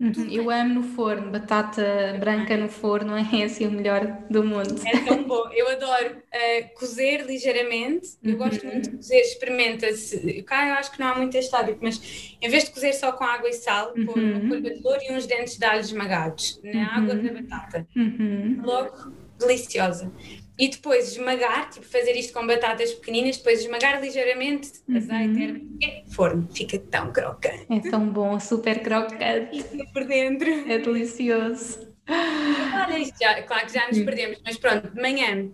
[0.00, 4.80] Uhum, eu amo no forno, batata branca no forno é assim o melhor do mundo.
[4.86, 8.38] É tão bom, eu adoro uh, cozer ligeiramente, eu uhum.
[8.38, 12.36] gosto muito de cozer, experimenta-se, cá eu acho que não há muito este hábito, mas
[12.40, 14.06] em vez de cozer só com água e sal, uhum.
[14.06, 17.86] pôr uma folha de louro e uns dentes de alho esmagados na água da batata,
[17.96, 18.60] uhum.
[18.62, 20.12] logo deliciosa.
[20.58, 24.96] E depois esmagar, tipo fazer isto com batatas pequeninas, depois esmagar ligeiramente, uhum.
[24.96, 26.48] azeite, e forno.
[26.52, 27.66] Fica tão crocante.
[27.70, 29.62] É tão bom, super crocante.
[29.92, 30.48] por dentro.
[30.68, 31.86] É delicioso.
[32.08, 35.48] Olha, já, claro que já nos perdemos, mas pronto, de manhã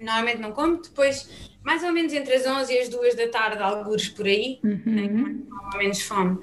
[0.00, 3.62] normalmente não como, depois mais ou menos entre as 11 e as 2 da tarde,
[3.62, 4.82] alguns por aí, uhum.
[4.86, 5.08] né,
[5.70, 6.38] com menos fome,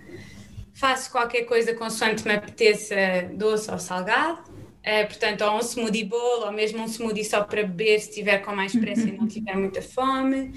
[0.73, 2.95] faço qualquer coisa consoante me apeteça
[3.33, 4.43] doce ou salgado
[4.87, 8.37] Uh, portanto, ou um smoothie bowl, ou mesmo um smoothie só para beber se estiver
[8.37, 10.53] com mais pressa e não tiver muita fome.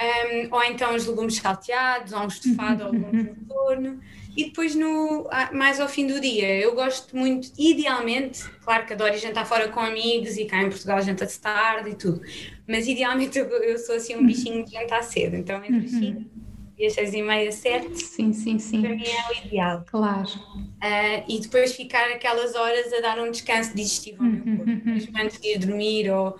[0.00, 4.00] Um, ou então os legumes salteados, ou um estofado, ou legumes no forno.
[4.36, 9.16] E depois, no, mais ao fim do dia, eu gosto muito, idealmente, claro que adoro
[9.16, 12.20] jantar fora com amigos e cá em Portugal janta-se tarde e tudo,
[12.66, 16.37] mas idealmente eu, eu, sou assim um bichinho de jantar cedo, então entre as 5
[16.78, 18.82] e as 6 e meia, 7, sim, sim, sim.
[18.82, 19.84] para mim é o ideal.
[19.86, 20.28] Claro.
[20.28, 24.82] Uh, e depois ficar aquelas horas a dar um descanso digestivo ao meu corpo, uhum.
[24.84, 26.36] mesmo antes de ir dormir ou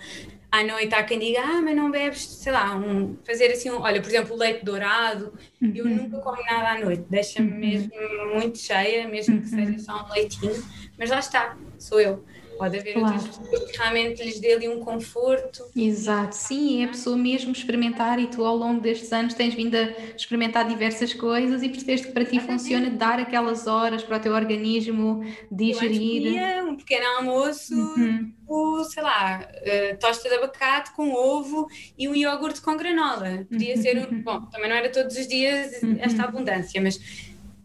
[0.51, 3.81] à noite há quem diga, ah, mas não bebes, sei lá, um, fazer assim, um,
[3.81, 5.95] olha, por exemplo, o leite dourado, eu uhum.
[5.95, 7.59] nunca como nada à noite, deixa-me uhum.
[7.59, 7.91] mesmo
[8.35, 10.65] muito cheia, mesmo que seja só um leitinho,
[10.97, 12.25] mas lá está, sou eu.
[12.59, 13.15] Pode haver claro.
[13.15, 15.65] outras pessoas que realmente lhes dê ali um conforto.
[15.77, 19.77] Exato, sim, é a pessoa mesmo experimentar e tu ao longo destes anos tens vindo
[19.77, 24.21] a experimentar diversas coisas e percebeste que para ti funciona dar aquelas horas para o
[24.21, 26.37] teu organismo digerir.
[26.37, 28.33] Eu um pequeno almoço, uhum.
[28.47, 33.47] o, sei lá, uh, tosta de abacate com ovo e um iogurte com granola.
[33.49, 36.29] Podia ser um, bom, também não era todos os dias esta uhum.
[36.29, 36.99] abundância, mas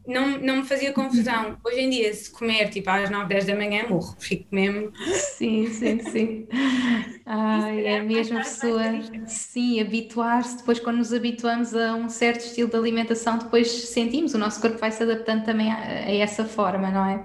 [0.06, 1.58] não, não me fazia confusão.
[1.64, 4.92] Hoje em dia, se comer tipo às 9, 10 da manhã, morro, fico mesmo.
[5.38, 6.48] Sim, sim, sim.
[7.26, 8.84] Ai, é mesmo pessoa.
[9.26, 10.58] Sim, habituar-se.
[10.58, 14.78] Depois, quando nos habituamos a um certo estilo de alimentação, depois sentimos, o nosso corpo
[14.78, 17.24] vai se adaptando também a, a essa forma, não é?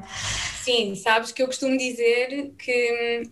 [0.63, 3.23] Sim, sabes que eu costumo dizer que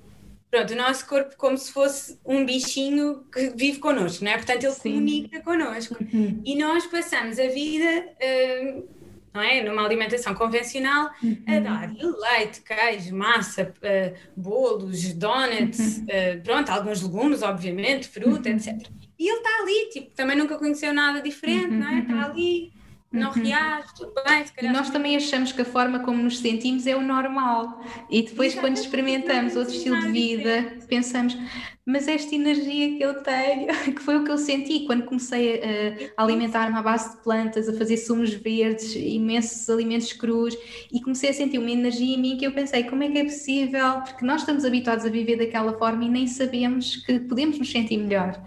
[0.51, 4.37] pronto, o nosso corpo como se fosse um bichinho que vive connosco, não é?
[4.37, 4.93] Portanto, ele Sim.
[4.93, 5.97] comunica connosco.
[6.01, 6.41] Uhum.
[6.45, 8.09] E nós passamos a vida.
[8.21, 8.96] Uh,
[9.37, 9.63] não é?
[9.63, 11.43] Numa alimentação convencional, uhum.
[11.47, 16.05] a dar leite, queijo, massa, uh, bolos, donuts, uhum.
[16.05, 18.57] uh, pronto, alguns legumes, obviamente, fruta, uhum.
[18.57, 18.89] etc.
[19.19, 22.01] E ele está ali, tipo, também nunca conheceu nada diferente, não é?
[22.01, 22.25] Está uhum.
[22.25, 22.73] ali,
[23.13, 23.43] não uhum.
[23.43, 24.45] reage, tudo bem.
[24.61, 27.81] e nós também achamos que a forma como nos sentimos é o normal.
[28.11, 28.61] E depois, Exatamente.
[28.61, 31.37] quando experimentamos outro estilo de vida, pensamos,
[31.85, 36.21] mas esta energia que eu tenho, que foi o que eu senti quando comecei a,
[36.21, 40.57] a alimentar-me à base de plantas, a fazer sumos verdes, imensos alimentos crus,
[40.93, 43.25] e comecei a sentir uma energia em mim que eu pensei, como é que é
[43.25, 44.01] possível?
[44.01, 47.99] Porque nós estamos habituados a viver daquela forma e nem sabemos que podemos nos sentir
[47.99, 48.43] melhor.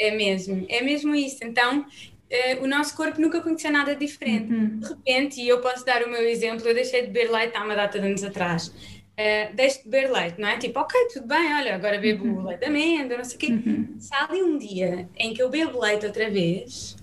[0.00, 1.38] É mesmo, é mesmo isso.
[1.42, 1.84] Então,
[2.30, 4.52] Uh, o nosso corpo nunca conhecia nada diferente.
[4.52, 4.78] Uhum.
[4.80, 7.64] De repente, e eu posso dar o meu exemplo, eu deixei de beber leite há
[7.64, 8.68] uma data de anos atrás.
[8.68, 10.58] Uh, deixo de beber leite, não é?
[10.58, 12.44] Tipo, ok, tudo bem, olha, agora bebo uhum.
[12.44, 13.46] leite de amêndoa, não sei o quê.
[13.46, 13.96] Uhum.
[13.98, 16.96] Se há ali um dia em que eu bebo leite outra vez,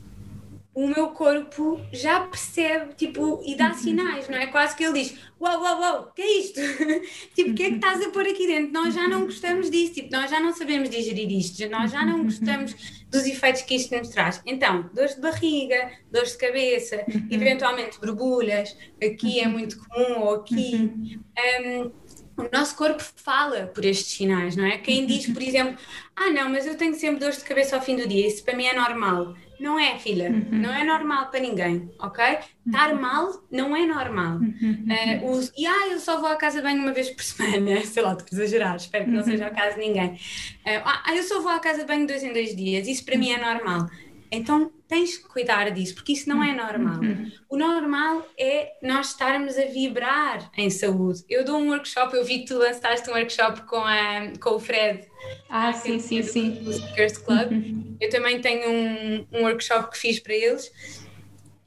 [0.75, 3.73] o meu corpo já percebe, tipo, e dá uhum.
[3.73, 4.47] sinais, não é?
[4.47, 6.59] Quase que ele diz: Uau, uau, uau, o que é isto?
[7.33, 8.73] tipo, o que é que estás a pôr aqui dentro?
[8.73, 12.23] Nós já não gostamos disso, tipo, nós já não sabemos digerir isto, nós já não
[12.25, 14.41] gostamos dos efeitos que isto nos traz.
[14.45, 17.27] Então, dores de barriga, dores de cabeça, uhum.
[17.31, 21.19] eventualmente borbulhas, aqui é muito comum, ou aqui.
[21.61, 21.91] Um,
[22.37, 24.77] o nosso corpo fala por estes sinais, não é?
[24.77, 25.77] Quem diz, por exemplo,
[26.15, 28.55] ah, não, mas eu tenho sempre dores de cabeça ao fim do dia, isso para
[28.55, 29.35] mim é normal.
[29.59, 30.47] Não é, filha, uhum.
[30.51, 32.39] não é normal para ninguém, ok?
[32.65, 33.01] Estar uhum.
[33.01, 34.37] mal não é normal.
[34.37, 34.85] Uhum.
[34.89, 37.81] Uh, os, e ah, eu só vou à casa de banho uma vez por semana,
[37.81, 40.13] sei lá, estou a exagerar, espero que não seja o caso de ninguém.
[40.13, 43.17] Uh, ah, eu só vou à casa de banho dois em dois dias, isso para
[43.17, 43.89] mim é normal.
[44.31, 46.99] Então tens que cuidar disso, porque isso não é normal.
[47.01, 47.31] Uhum.
[47.49, 51.23] O normal é nós estarmos a vibrar em saúde.
[51.29, 54.59] Eu dou um workshop, eu vi que tu lançaste um workshop com, a, com o
[54.59, 55.07] Fred.
[55.49, 56.51] Ah, sim, sim, sim.
[56.51, 57.51] Do Speakers Club.
[57.51, 57.97] Uhum.
[57.99, 60.71] Eu também tenho um, um workshop que fiz para eles.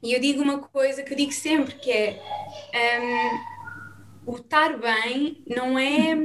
[0.01, 2.21] E eu digo uma coisa que eu digo sempre, que é
[4.25, 6.15] um, o estar bem não é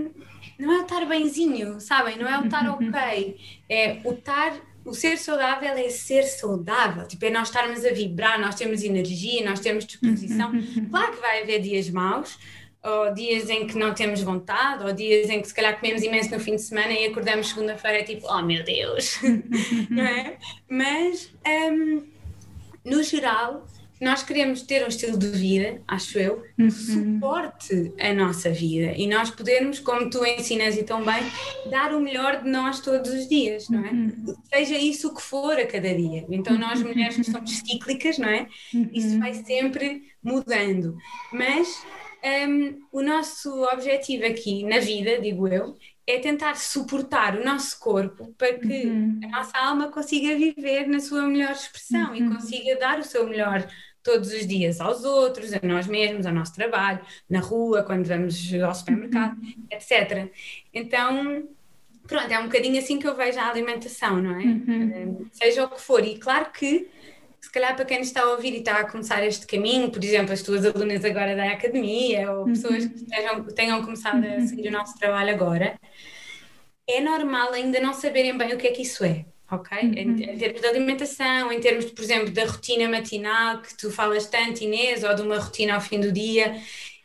[0.58, 2.16] não é o estar benzinho, sabem?
[2.16, 2.88] Não é o estar uhum.
[2.88, 3.36] ok.
[3.68, 4.52] É o estar
[4.84, 9.44] o ser saudável é ser saudável, tipo, é nós estarmos a vibrar, nós temos energia,
[9.48, 10.52] nós temos disposição.
[10.52, 10.88] Uhum.
[10.90, 12.38] Claro que vai haver dias maus,
[12.82, 16.30] ou dias em que não temos vontade, ou dias em que se calhar comemos imenso
[16.30, 19.18] no fim de semana e acordamos segunda-feira é tipo, oh meu Deus,
[19.88, 20.36] não é?
[20.68, 22.02] Mas, um,
[22.84, 23.66] no geral,
[24.04, 26.70] nós queremos ter um estilo de vida, acho eu, que uhum.
[26.70, 31.22] suporte a nossa vida e nós podermos, como tu ensinas e tão bem,
[31.70, 33.90] dar o melhor de nós todos os dias, não é?
[33.90, 34.36] Uhum.
[34.52, 36.24] Seja isso o que for a cada dia.
[36.28, 36.88] Então, nós uhum.
[36.88, 38.46] mulheres que somos cíclicas, não é?
[38.92, 40.96] Isso vai sempre mudando.
[41.32, 41.82] Mas
[42.48, 45.76] um, o nosso objetivo aqui na vida, digo eu,
[46.06, 49.20] é tentar suportar o nosso corpo para que uhum.
[49.24, 52.14] a nossa alma consiga viver na sua melhor expressão uhum.
[52.14, 53.66] e consiga dar o seu melhor
[54.04, 58.52] todos os dias aos outros, a nós mesmos, ao nosso trabalho, na rua, quando vamos
[58.62, 59.66] ao supermercado, uhum.
[59.70, 60.30] etc.
[60.72, 61.48] Então,
[62.06, 64.44] pronto, é um bocadinho assim que eu vejo a alimentação, não é?
[64.44, 65.26] Uhum.
[65.32, 66.04] Seja o que for.
[66.04, 66.88] E claro que
[67.40, 70.32] se calhar para quem está a ouvir e está a começar este caminho, por exemplo,
[70.32, 74.46] as tuas alunas agora da academia ou pessoas que estejam, tenham começado a uhum.
[74.46, 75.78] seguir o nosso trabalho agora,
[76.86, 79.24] é normal ainda não saberem bem o que é que isso é.
[79.54, 79.78] Ok?
[79.78, 79.92] Uhum.
[79.94, 84.26] Em, em, termos de alimentação, em termos, por exemplo, da rotina matinal que tu falas
[84.26, 86.56] tanto, Inês, ou de uma rotina ao fim do dia,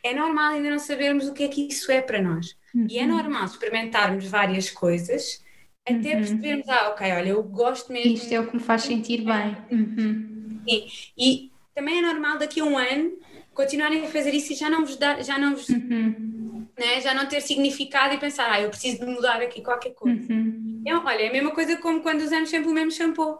[0.02, 2.56] é normal ainda não sabermos o que é que isso é para nós.
[2.74, 2.86] Uhum.
[2.88, 3.16] E é uhum.
[3.16, 5.42] normal experimentarmos várias coisas
[5.86, 6.18] até uhum.
[6.18, 8.12] percebermos, ah, ok, olha, eu gosto mesmo.
[8.12, 9.56] Isto é o que me faz sentir bem.
[9.70, 10.60] Uhum.
[10.68, 10.86] Sim.
[11.16, 13.12] E também é normal daqui a um ano
[13.54, 16.66] continuarem a fazer isso e já não vos dar, já não vos, uhum.
[16.78, 20.32] né, já não ter significado e pensar, ah, eu preciso de mudar aqui qualquer coisa.
[20.32, 20.59] Uhum.
[20.80, 23.38] Então, olha, é a mesma coisa como quando usamos sempre o mesmo shampoo.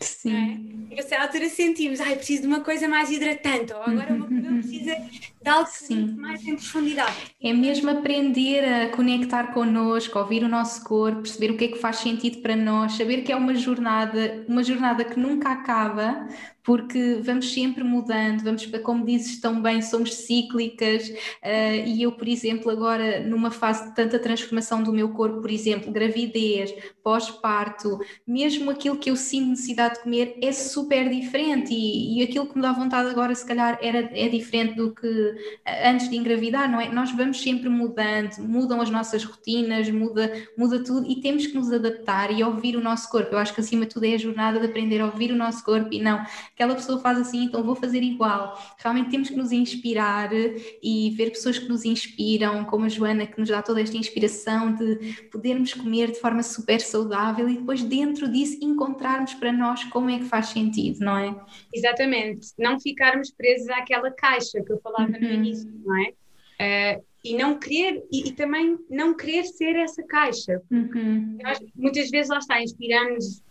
[0.00, 0.86] Sim.
[0.90, 0.94] É?
[0.94, 4.18] E você à altura sentimos, ai, preciso de uma coisa mais hidratante, ou agora o
[4.18, 4.96] meu cabelo precisa
[5.42, 6.14] de algo Sim.
[6.16, 7.16] mais em profundidade.
[7.42, 11.78] É mesmo aprender a conectar connosco, ouvir o nosso corpo, perceber o que é que
[11.78, 16.28] faz sentido para nós, saber que é uma jornada, uma jornada que nunca acaba,
[16.64, 22.26] porque vamos sempre mudando, vamos, como dizes tão bem, somos cíclicas uh, e eu, por
[22.26, 28.70] exemplo, agora numa fase de tanta transformação do meu corpo, por exemplo, gravidez, pós-parto, mesmo
[28.70, 32.62] aquilo que eu sinto necessidade de comer é super diferente e, e, aquilo que me
[32.62, 35.34] dá vontade agora se calhar era, é diferente do que
[35.66, 36.88] eh, antes de engravidar, não é?
[36.88, 41.70] Nós vamos sempre mudando, mudam as nossas rotinas, muda, muda tudo e temos que nos
[41.70, 43.34] adaptar e ouvir o nosso corpo.
[43.34, 45.62] Eu acho que acima de tudo é a jornada de aprender a ouvir o nosso
[45.62, 46.24] corpo e não
[46.54, 48.56] aquela pessoa faz assim, então vou fazer igual.
[48.78, 53.38] Realmente temos que nos inspirar e ver pessoas que nos inspiram, como a Joana, que
[53.38, 58.30] nos dá toda esta inspiração de podermos comer de forma super saudável e depois dentro
[58.30, 61.34] disso encontrarmos para nós como é que faz sentido, não é?
[61.74, 65.20] Exatamente, não ficarmos presos àquela caixa que eu falava uhum.
[65.20, 66.14] no início, não é?
[66.54, 70.62] Uh, e não querer e, e, também não querer ser essa caixa.
[70.70, 71.38] Uhum.
[71.42, 73.42] Nós, muitas vezes lá está, inspiramos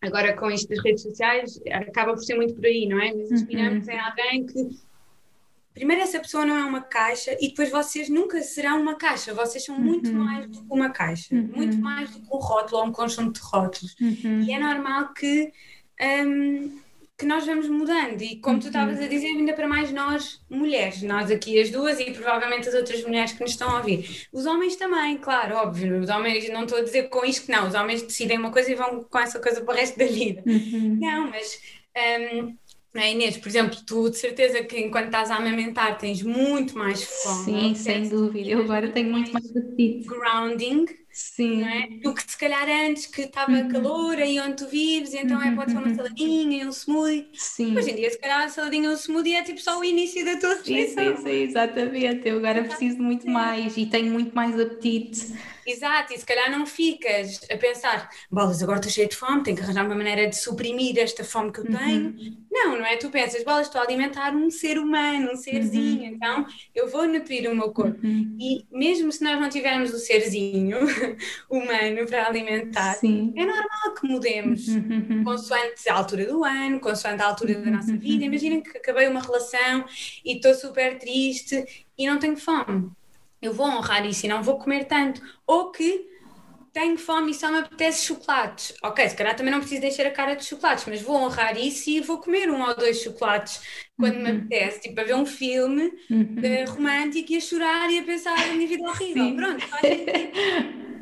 [0.00, 3.12] agora com isto das redes sociais, acaba por ser muito por aí, não é?
[3.12, 3.92] Mas inspiramos uhum.
[3.92, 4.88] em alguém que.
[5.74, 9.64] Primeiro, essa pessoa não é uma caixa e depois vocês nunca serão uma caixa, vocês
[9.64, 10.24] são muito uhum.
[10.24, 11.50] mais do que uma caixa, uhum.
[11.54, 13.96] muito mais do que um rótulo ou um conjunto de rótulos.
[14.00, 14.42] Uhum.
[14.42, 15.52] E é normal que.
[16.00, 16.80] Um,
[17.18, 18.68] que nós vamos mudando e como tu uhum.
[18.68, 22.74] estavas a dizer, ainda para mais nós mulheres, nós aqui as duas e provavelmente as
[22.76, 24.28] outras mulheres que nos estão a ouvir.
[24.32, 27.66] Os homens também, claro, óbvio, os homens, não estou a dizer com isto que não,
[27.66, 30.44] os homens decidem uma coisa e vão com essa coisa para o resto da vida.
[30.46, 30.98] Uhum.
[31.00, 31.60] Não, mas
[31.96, 32.56] um,
[32.94, 37.02] é, Inês, por exemplo, tu de certeza que enquanto estás a amamentar tens muito mais
[37.02, 37.44] fome.
[37.44, 38.48] Sim, sem dúvida.
[38.48, 40.06] Eu agora tenho muito mais apetite.
[40.06, 40.86] Grounding
[41.18, 41.64] Sim.
[41.64, 41.88] É?
[42.00, 43.68] Do que se calhar antes que estava uhum.
[43.68, 45.94] calor aí onde tu vives, então é pode ser uma uhum.
[45.96, 47.28] saladinha, um smoothie.
[47.34, 47.76] Sim.
[47.76, 50.24] Hoje em dia, se calhar a saladinha ou um smoothie é tipo só o início
[50.24, 51.04] da tua refeição.
[51.04, 52.28] Sim, sim, sim, exatamente.
[52.28, 55.32] Eu agora preciso muito mais e tenho muito mais apetite.
[55.68, 59.54] Exato, e se calhar não ficas a pensar, bolas, agora estou cheia de fome, tenho
[59.54, 62.06] que arranjar uma maneira de suprimir esta fome que eu tenho.
[62.06, 62.46] Uhum.
[62.50, 62.96] Não, não é?
[62.96, 66.06] Tu pensas, bolas, estou a alimentar um ser humano, um serzinho, uhum.
[66.06, 67.98] então eu vou nutrir o meu corpo.
[68.02, 68.34] Uhum.
[68.40, 70.78] E mesmo se nós não tivermos o serzinho
[71.50, 73.34] humano para alimentar, Sim.
[73.36, 75.22] é normal que mudemos uhum.
[75.22, 78.24] consoante a altura do ano, consoante a altura da nossa vida.
[78.24, 79.84] Imaginem que acabei uma relação
[80.24, 81.62] e estou super triste
[81.98, 82.90] e não tenho fome
[83.40, 85.20] eu vou honrar isso e não vou comer tanto.
[85.46, 86.08] Ou que
[86.72, 88.74] tenho fome e só me apetece chocolates.
[88.82, 91.90] Ok, se calhar também não preciso deixar a cara de chocolates, mas vou honrar isso
[91.90, 93.60] e vou comer um ou dois chocolates
[93.96, 94.22] quando uhum.
[94.22, 96.36] me apetece, tipo a ver um filme uhum.
[96.38, 99.24] uh, romântico e a chorar e a pensar na minha vida horrível.
[99.24, 99.36] Sim.
[99.36, 99.66] Pronto,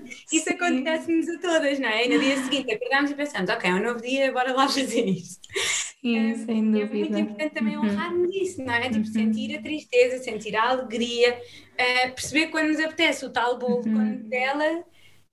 [0.33, 2.07] isso acontece-nos a todas, não é?
[2.07, 5.07] E no dia seguinte acordamos e pensamos, ok, é um novo dia, bora lá fazer
[5.07, 5.47] isto.
[6.07, 6.85] Sim, é, sem dúvida.
[6.85, 7.85] É muito importante também uhum.
[7.85, 8.83] honrar-nos isso, não é?
[8.83, 9.05] Tipo, uhum.
[9.07, 13.83] sentir a tristeza, sentir a alegria, uh, perceber quando nos apetece o tal bolo uhum.
[13.83, 14.85] com Nutella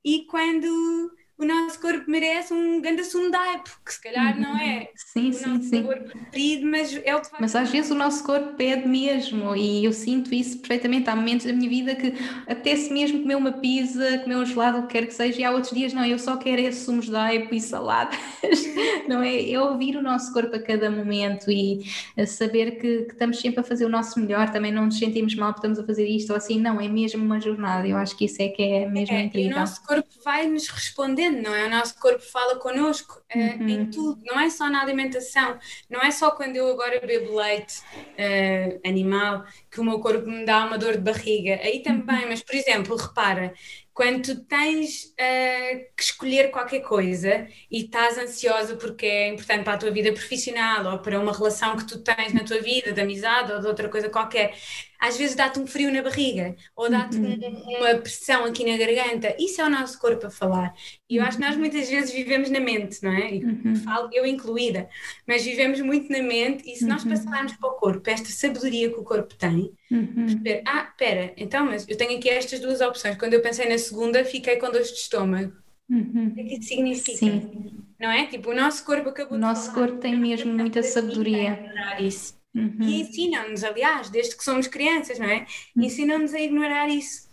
[0.03, 5.29] e quando o nosso corpo merece um grande sundai, porque se calhar não é sim,
[5.29, 5.81] o sim, nosso sim.
[5.81, 7.41] sabor preferido, mas é o que faz.
[7.41, 11.09] Mas às vezes o nosso corpo pede mesmo, e eu sinto isso perfeitamente.
[11.09, 12.13] Há momentos da minha vida que
[12.47, 15.51] apetece mesmo comer uma pizza, comer um gelado, o que quer que seja, e há
[15.51, 18.17] outros dias não, eu só quero esse sumos de aipo e saladas,
[19.07, 19.49] não é?
[19.49, 21.83] É ouvir o nosso corpo a cada momento e
[22.27, 25.53] saber que, que, estamos sempre a fazer o nosso melhor, também não nos sentimos mal
[25.53, 28.25] porque estamos a fazer isto ou assim, não, é mesmo uma jornada, eu acho que
[28.25, 29.51] isso é que é mesmo é, incrível.
[29.51, 31.67] E o nosso corpo vai nos respondendo, não é?
[31.67, 33.67] O nosso corpo fala connosco uh, uhum.
[33.67, 35.57] em tudo, não é só na alimentação,
[35.89, 40.45] não é só quando eu agora bebo leite uh, animal que o meu corpo me
[40.45, 42.29] dá uma dor de barriga, aí também, uhum.
[42.29, 43.53] mas por exemplo, repara,
[43.93, 49.73] quando tu tens uh, que escolher qualquer coisa e estás ansiosa porque é importante para
[49.73, 52.99] a tua vida profissional ou para uma relação que tu tens na tua vida, de
[52.99, 54.55] amizade ou de outra coisa qualquer,
[54.99, 57.37] às vezes dá-te um frio na barriga ou dá-te uhum.
[57.39, 59.35] um, uma pressão aqui na garganta.
[59.37, 60.73] Isso é o nosso corpo a falar.
[61.07, 63.35] E eu acho que nós muitas vezes vivemos na mente, não é?
[63.35, 63.75] E uhum.
[63.75, 64.89] falo, eu incluída,
[65.27, 67.11] mas vivemos muito na mente e se nós uhum.
[67.11, 70.43] passarmos para o corpo esta sabedoria que o corpo tem, uhum.
[70.65, 73.17] ah, espera, então, mas eu tenho aqui estas duas opções.
[73.17, 75.53] Quando eu pensei na segunda, fiquei com dores de estômago.
[75.89, 76.29] Uhum.
[76.29, 77.17] O que é que isso significa?
[77.17, 77.83] Sim.
[77.99, 78.25] Não é?
[78.25, 81.71] Tipo, o nosso corpo acabou O nosso falar, corpo tem mesmo muita sabedoria.
[81.99, 82.35] Isso.
[82.55, 82.77] Uhum.
[82.81, 85.45] E ensinam-nos, aliás, desde que somos crianças, não é?
[85.75, 85.83] Uhum.
[85.83, 87.29] Ensinam-nos a ignorar isso.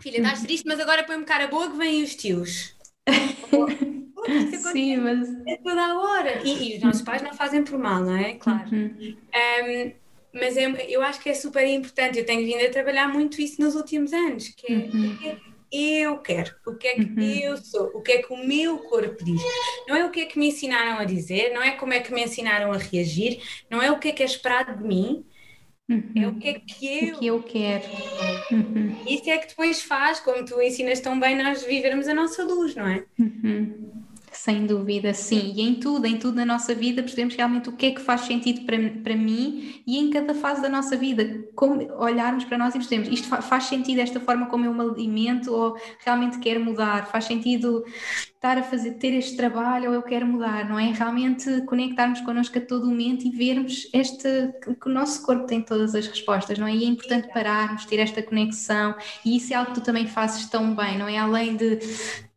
[0.00, 0.46] Filha, estás uhum.
[0.46, 2.74] triste, mas agora põe-me cara boa que vêm os tios.
[4.72, 5.28] Sim, mas.
[5.46, 6.42] É toda a hora.
[6.44, 8.34] E, e, os nossos pais não fazem por mal, não é?
[8.34, 8.68] Claro.
[8.72, 9.16] Uhum.
[9.34, 9.92] Um,
[10.32, 12.18] mas é, eu acho que é super importante.
[12.18, 15.18] Eu tenho vindo a trabalhar muito isso nos últimos anos, que é, uhum.
[15.22, 15.36] é
[15.72, 17.22] eu quero, o que é que uhum.
[17.22, 19.40] eu sou, o que é que o meu corpo diz.
[19.88, 22.12] Não é o que é que me ensinaram a dizer, não é como é que
[22.12, 25.24] me ensinaram a reagir, não é o que é que é esperado de mim,
[25.88, 26.12] uhum.
[26.14, 27.84] é o que é que eu, o que eu quero.
[28.50, 28.96] Uhum.
[29.08, 32.74] Isso é que depois faz, como tu ensinas tão bem, nós vivermos a nossa luz,
[32.74, 33.06] não é?
[33.18, 33.92] Uhum.
[34.42, 35.52] Sem dúvida, sim.
[35.54, 38.22] E em tudo, em tudo na nossa vida, percebemos realmente o que é que faz
[38.22, 41.44] sentido para, para mim e em cada fase da nossa vida.
[41.54, 45.54] Como olharmos para nós e percebemos isto faz sentido esta forma como eu me alimento
[45.54, 47.06] ou realmente quero mudar?
[47.06, 47.84] Faz sentido
[48.34, 50.90] estar a fazer, ter este trabalho ou eu quero mudar, não é?
[50.90, 54.28] Realmente conectarmos connosco a todo momento e vermos este,
[54.60, 56.74] que o nosso corpo tem todas as respostas, não é?
[56.74, 60.46] E é importante pararmos, ter esta conexão e isso é algo que tu também fazes
[60.50, 61.16] tão bem, não é?
[61.16, 61.78] Além de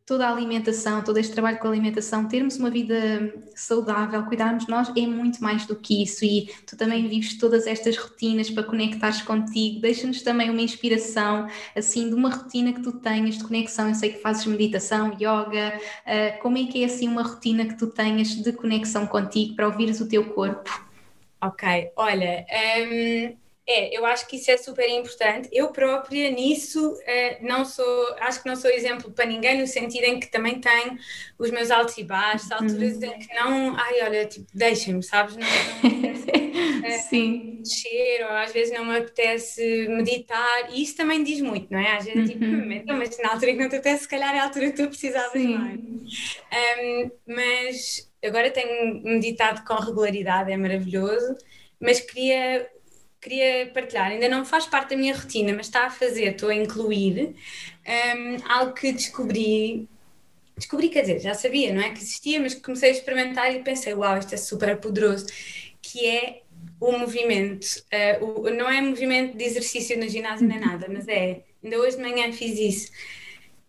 [0.06, 4.70] toda a alimentação, todo este trabalho com a alimentação, termos uma vida saudável, cuidarmos de
[4.70, 8.62] nós é muito mais do que isso e tu também vives todas estas rotinas para
[8.62, 13.88] conectares contigo, deixa-nos também uma inspiração assim de uma rotina que tu tenhas de conexão,
[13.88, 17.76] eu sei que fazes meditação, yoga, uh, como é que é assim uma rotina que
[17.76, 20.70] tu tenhas de conexão contigo para ouvires o teu corpo?
[21.42, 22.46] Ok, olha,
[22.88, 25.48] um é, eu acho que isso é super importante.
[25.52, 30.04] Eu própria nisso eh, não sou, acho que não sou exemplo para ninguém no sentido
[30.04, 30.96] em que também tenho
[31.36, 35.36] os meus altos e baixos, alturas em que não, ai olha, tipo, deixem-me, sabes?
[35.36, 37.56] Não, não eh, Sim.
[37.58, 41.96] Mexer, ou às vezes não me apetece meditar, e isso também diz muito, não é?
[41.96, 42.68] Às vezes tipo, uhum.
[42.68, 44.88] tipo, mas na altura que não te apetece, se calhar é a altura que tu
[44.88, 45.58] precisavas Sim.
[45.58, 45.80] mais.
[46.78, 51.36] Um, mas agora tenho meditado com regularidade, é maravilhoso,
[51.80, 52.70] mas queria
[53.26, 56.54] queria partilhar, ainda não faz parte da minha rotina, mas está a fazer, estou a
[56.54, 57.34] incluir
[57.84, 59.88] um, algo que descobri.
[60.56, 63.92] Descobri, quer dizer, já sabia, não é que existia, mas comecei a experimentar e pensei,
[63.92, 65.26] uau, isto é super poderoso,
[65.82, 66.42] que é
[66.80, 71.42] o movimento, uh, o, não é movimento de exercício no ginásio nem nada, mas é,
[71.62, 72.92] ainda hoje de manhã fiz isso,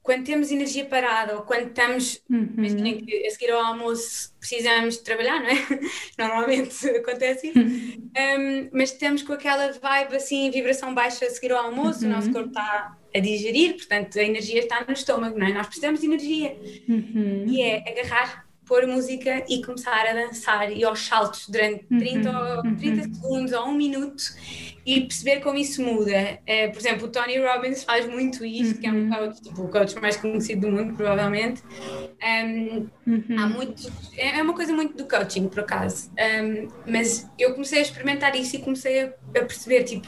[0.07, 2.53] quando temos energia parada ou quando estamos, uhum.
[2.57, 5.57] imaginem que a seguir ao almoço precisamos de trabalhar, não é?
[6.17, 8.09] Normalmente acontece isso, uhum.
[8.17, 12.11] um, mas estamos com aquela vibe assim, vibração baixa a seguir ao almoço, uhum.
[12.11, 15.51] o nosso corpo está a digerir, portanto a energia está no estômago, não é?
[15.51, 17.43] Nós precisamos de energia uhum.
[17.45, 22.75] e é agarrar pôr música e começar a dançar e aos saltos durante 30, uhum,
[22.75, 23.13] 30 uhum.
[23.13, 24.23] segundos ou um minuto
[24.85, 26.39] e perceber como isso muda.
[26.43, 28.81] Uh, por exemplo, o Tony Robbins faz muito isto, uhum.
[28.81, 29.09] que é um uhum.
[29.09, 31.61] coach, tipo, o coach mais conhecido do mundo, provavelmente.
[32.23, 33.35] Um, uhum.
[33.37, 36.09] há muito, é, é uma coisa muito do coaching, por acaso.
[36.11, 40.07] Um, mas eu comecei a experimentar isso e comecei a, a perceber, tipo,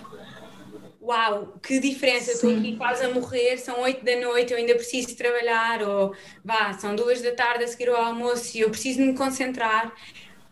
[1.10, 5.16] uau, que diferença, estou aqui quase a morrer, são oito da noite, eu ainda preciso
[5.18, 9.16] trabalhar, ou vá, são duas da tarde a seguir ao almoço e eu preciso me
[9.16, 9.92] concentrar.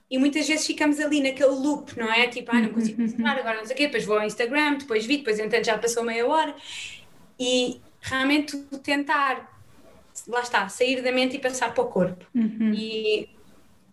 [0.09, 2.27] E muitas vezes ficamos ali naquele loop, não é?
[2.27, 3.07] Tipo, ah, não consigo uhum.
[3.07, 5.77] concentrar, agora não sei o quê, depois vou ao Instagram, depois vi, depois então já
[5.77, 6.55] passou meia hora.
[7.39, 9.61] E realmente tentar,
[10.27, 12.25] lá está, sair da mente e passar para o corpo.
[12.33, 12.73] Uhum.
[12.73, 13.29] E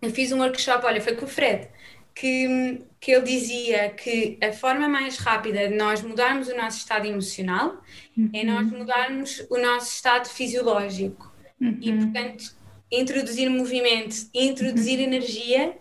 [0.01, 1.67] eu fiz um workshop, olha, foi com o Fred,
[2.15, 7.05] que, que ele dizia que a forma mais rápida de nós mudarmos o nosso estado
[7.05, 7.83] emocional
[8.17, 8.29] uhum.
[8.33, 11.31] é nós mudarmos o nosso estado fisiológico.
[11.59, 11.77] uhum.
[11.81, 12.55] e, portanto,
[12.91, 15.05] introduzir movimento, introduzir uhum.
[15.05, 15.77] energia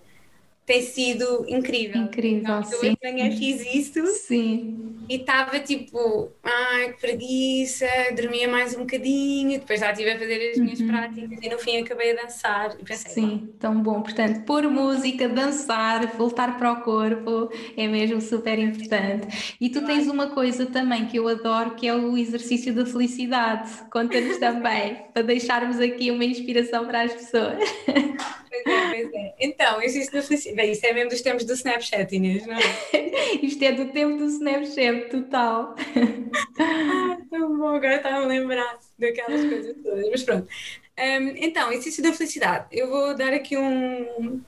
[0.67, 2.03] tem sido incrível.
[2.03, 2.97] Incrível, então, sim.
[3.03, 4.97] Eu fiz isso sim.
[5.09, 7.87] e estava tipo, ai que preguiça,
[8.17, 10.87] dormia mais um bocadinho, depois já estive a fazer as minhas uhum.
[10.87, 14.01] práticas e no fim acabei a dançar e pensei, sim, tão bom.
[14.01, 19.57] Portanto, pôr música, dançar, voltar para o corpo é mesmo super importante.
[19.61, 23.71] E tu tens uma coisa também que eu adoro, que é o exercício da felicidade.
[23.91, 27.59] Conta-nos também, para deixarmos aqui uma inspiração para as pessoas.
[28.55, 29.35] Pois é, pois é.
[29.41, 30.54] Então, existe da felicidade.
[30.55, 32.61] Bem, isso é mesmo dos tempos do Snapchat, Inês, não é?
[33.43, 35.75] Isto é do tempo do Snapchat, total.
[36.61, 40.11] ah, tão bom, agora está a lembrar daquelas coisas todas.
[40.11, 40.49] Mas pronto.
[40.99, 42.67] Um, então, existe da felicidade.
[42.71, 44.41] Eu vou dar aqui um,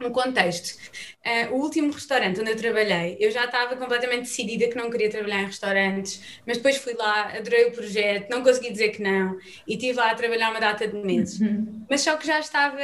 [0.00, 0.78] um contexto.
[1.26, 5.10] Uh, o último restaurante onde eu trabalhei, eu já estava completamente decidida que não queria
[5.10, 9.36] trabalhar em restaurantes, mas depois fui lá, adorei o projeto, não consegui dizer que não
[9.66, 11.40] e estive lá a trabalhar uma data de meses.
[11.40, 11.84] Uhum.
[11.90, 12.80] Mas só que já estava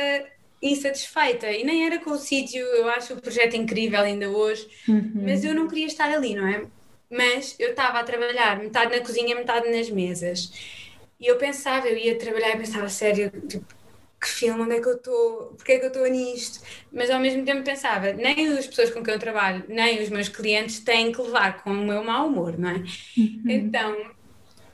[0.64, 5.12] insatisfeita e nem era com o sítio, eu acho o projeto incrível ainda hoje, uhum.
[5.14, 6.64] mas eu não queria estar ali, não é?
[7.10, 10.50] Mas eu estava a trabalhar, metade na cozinha, metade nas mesas.
[11.20, 13.66] E eu pensava, eu ia trabalhar e pensava, sério, tipo,
[14.20, 16.60] que filme, onde é que eu estou, porque é que eu estou nisto?
[16.90, 20.28] Mas ao mesmo tempo pensava, nem as pessoas com quem eu trabalho, nem os meus
[20.28, 22.82] clientes têm que levar com o meu mau humor, não é?
[23.16, 23.42] Uhum.
[23.46, 23.96] Então,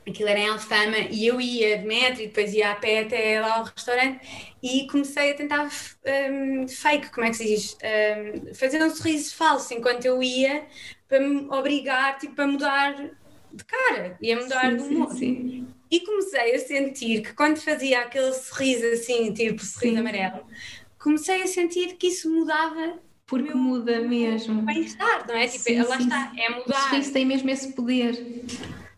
[0.07, 3.39] aquilo era em Alfama e eu ia de metro e depois ia a pé até
[3.39, 4.19] lá ao restaurante
[4.61, 7.77] e comecei a tentar um, fake, como é que se diz?
[7.83, 10.65] Um, fazer um sorriso falso enquanto eu ia
[11.07, 12.95] para me obrigar tipo, a mudar
[13.53, 15.11] de cara e a mudar sim, de humor.
[15.11, 15.67] Sim, sim.
[15.89, 20.45] E comecei a sentir que quando fazia aquele sorriso assim, tipo sorriso amarelo,
[20.97, 24.61] comecei a sentir que isso mudava porque muda mesmo.
[24.63, 25.47] Bem-estar, não é?
[25.47, 26.03] Tipo, sim, lá sim.
[26.03, 26.77] está, é mudar.
[26.77, 28.13] O sorriso tem mesmo esse poder.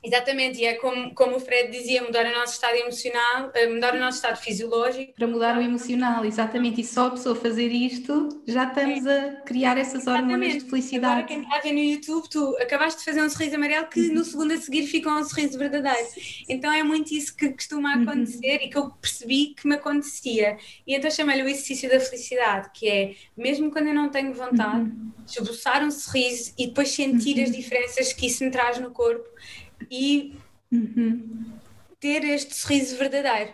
[0.04, 3.96] Exatamente, e é como, como o Fred dizia, mudar o nosso estado emocional, eh, mudar
[3.96, 5.14] o nosso estado fisiológico.
[5.14, 9.78] Para mudar o emocional, exatamente, e só a pessoa fazer isto, já estamos a criar
[9.78, 11.14] essas hormonas de felicidade.
[11.14, 14.10] Agora quem está a ver no YouTube, tu acabaste de fazer um sorriso amarelo que
[14.10, 16.08] no segundo a seguir fica um sorriso verdadeiro.
[16.50, 18.04] Então é muito isso que costuma uhum.
[18.04, 20.58] acontecer e que eu percebi que me acontecia.
[20.86, 24.82] E então chamei-lhe o exercício da felicidade, que é, mesmo quando eu não tenho vontade,
[24.82, 25.12] uhum.
[25.26, 27.44] esboçar um sorriso e depois sentir uhum.
[27.44, 29.24] as diferenças que isso me traz no corpo
[29.90, 30.36] e
[30.72, 31.46] uhum.
[32.00, 33.54] ter este sorriso verdadeiro.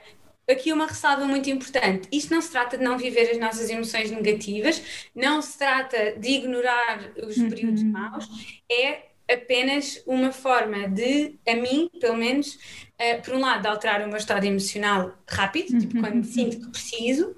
[0.49, 4.09] Aqui uma ressalva muito importante: isto não se trata de não viver as nossas emoções
[4.09, 7.49] negativas, não se trata de ignorar os uhum.
[7.49, 8.27] períodos maus,
[8.71, 14.01] é apenas uma forma de, a mim, pelo menos, uh, por um lado, de alterar
[14.01, 15.79] o meu estado emocional rápido, uhum.
[15.79, 17.35] tipo quando sinto que preciso,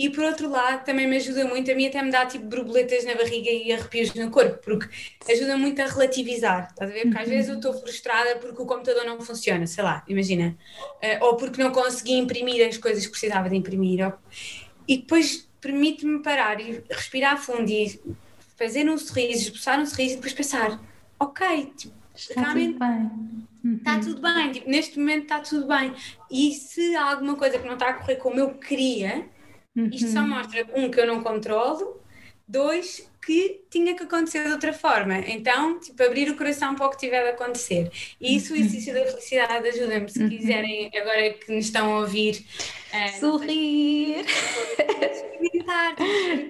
[0.00, 3.04] e por outro lado também me ajuda muito, a mim até me dá tipo borboletas
[3.04, 4.88] na barriga e arrepios no corpo, porque
[5.30, 7.02] ajuda muito a relativizar, estás a ver?
[7.02, 11.26] Porque às vezes eu estou frustrada porque o computador não funciona, sei lá, imagina, uh,
[11.26, 14.14] ou porque não consegui imprimir as coisas que precisava de imprimir, ou...
[14.88, 18.00] e depois permite-me parar e respirar fundo e
[18.56, 20.80] fazer um sorriso, expulsar um sorriso e depois pensar,
[21.18, 23.10] ok, tipo, está realmente tudo bem.
[23.62, 23.76] Uhum.
[23.76, 25.92] Está tudo bem, tipo, neste momento está tudo bem.
[26.30, 29.28] E se há alguma coisa que não está a correr como eu queria,
[29.76, 29.90] Uhum.
[29.92, 32.00] Isto só mostra, um, que eu não controlo,
[32.46, 35.18] dois, que tinha que acontecer de outra forma.
[35.18, 37.90] Então, tipo, abrir o coração para o que tiver de acontecer.
[38.20, 38.62] E isso, o uhum.
[38.62, 40.10] exercício da felicidade, ajuda-me.
[40.10, 40.28] Se uhum.
[40.28, 42.44] quiserem, agora que nos estão a ouvir,
[42.92, 44.24] uh, sorrir.
[45.12, 45.96] experimentar.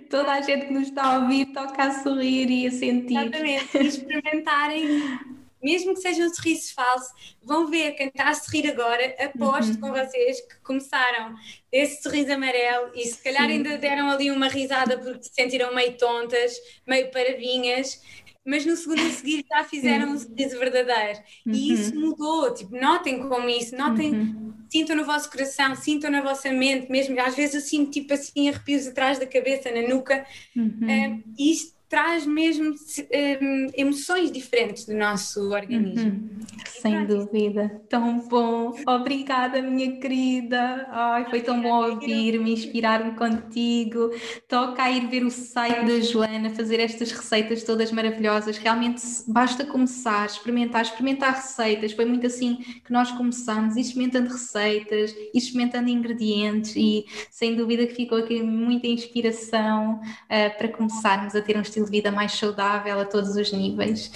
[0.09, 3.17] Toda a gente que nos está a ouvir toca a sorrir e a sentir.
[3.17, 3.79] Exatamente.
[3.79, 7.11] Experimentarem mesmo que seja um sorriso falso,
[7.43, 9.81] vão ver quem está a sorrir agora, aposto uhum.
[9.81, 11.35] com vocês que começaram
[11.71, 13.53] esse sorriso amarelo e se calhar Sim.
[13.53, 16.55] ainda deram ali uma risada porque se sentiram meio tontas,
[16.87, 18.01] meio paravinhas,
[18.45, 21.21] mas no segundo a seguir já fizeram um sorriso verdadeiro.
[21.47, 21.53] Uhum.
[21.53, 24.55] E isso mudou, tipo, notem como isso, notem, uhum.
[24.71, 28.49] sintam no vosso coração, sintam na vossa mente, mesmo às vezes eu sinto tipo assim
[28.49, 30.27] arrepios atrás da cabeça, na nuca,
[30.57, 36.13] uh, isto traz mesmo um, emoções diferentes do nosso organismo.
[36.13, 36.41] Uhum.
[36.69, 38.73] Sem dúvida, tão bom.
[38.87, 40.87] Obrigada, minha querida.
[40.89, 44.11] Ai, foi tão bom ouvir-me, inspirar-me contigo.
[44.49, 48.57] Toca a ir ver o site da Joana, fazer estas receitas todas maravilhosas.
[48.57, 51.93] Realmente basta começar, experimentar, experimentar receitas.
[51.93, 58.19] Foi muito assim que nós começamos, experimentando receitas, experimentando ingredientes e sem dúvida que ficou
[58.19, 63.01] aqui muita inspiração uh, para começarmos a ter um estilo estilo de vida mais saudável
[63.01, 64.11] a todos os níveis.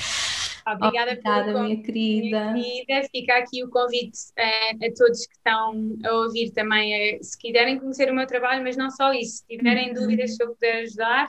[0.67, 2.55] Obrigada, Obrigada minha querida.
[2.57, 7.23] E deve ficar aqui o convite a, a, todos que estão a ouvir também, a,
[7.23, 9.95] se quiserem conhecer o meu trabalho, mas não só isso, se tiverem uhum.
[9.95, 11.27] dúvidas se eu puder ajudar,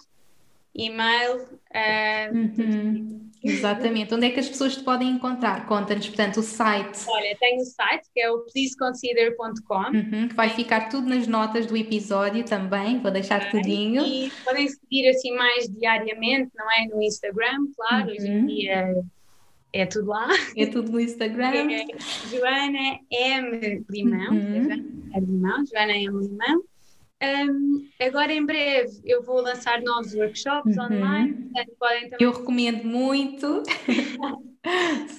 [0.73, 1.43] e-mail.
[1.73, 3.24] Uh, uhum.
[3.45, 4.13] Exatamente.
[4.13, 5.65] Onde é que as pessoas te podem encontrar?
[5.67, 7.05] Conta-nos, portanto, o site.
[7.07, 9.75] Olha, tenho o site que é o pleaseconsider.com.
[9.75, 13.51] Uhum, que vai ficar tudo nas notas do episódio também, vou deixar okay.
[13.51, 14.03] tudinho.
[14.05, 16.87] E podem seguir assim mais diariamente, não é?
[16.87, 18.11] No Instagram, claro, uhum.
[18.11, 18.45] hoje em uhum.
[18.47, 19.03] dia
[19.73, 20.27] é tudo lá.
[20.55, 21.67] É tudo no Instagram.
[21.75, 23.85] É Joana M.
[23.89, 25.11] Limão, uhum.
[25.13, 26.19] é Limão, Joana M.
[26.19, 26.63] Limão.
[27.25, 30.85] Um, agora em breve eu vou lançar novos workshops uhum.
[30.85, 32.17] online, portanto podem também...
[32.19, 33.63] Eu recomendo muito.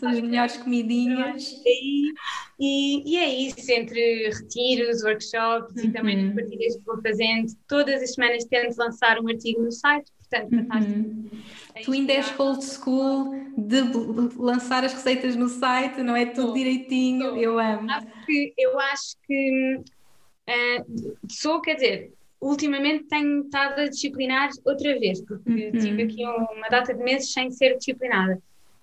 [0.00, 1.62] São as melhores comidinhas.
[1.64, 2.12] E,
[2.58, 5.88] e, é isso, entre retiros, workshops uhum.
[5.88, 6.34] e também as uhum.
[6.34, 7.52] partilhas que vou fazendo.
[7.68, 11.30] Todas as semanas tento lançar um artigo no site, portanto, uhum.
[11.84, 13.82] Tu ainda és old school de
[14.36, 17.88] lançar as receitas no site, não é tudo direitinho, eu amo.
[18.56, 19.80] Eu acho que
[20.48, 25.72] Uh, sou, quer dizer, ultimamente tenho estado a disciplinar outra vez, porque uhum.
[25.72, 28.40] tive aqui uma data de meses sem ser disciplinada.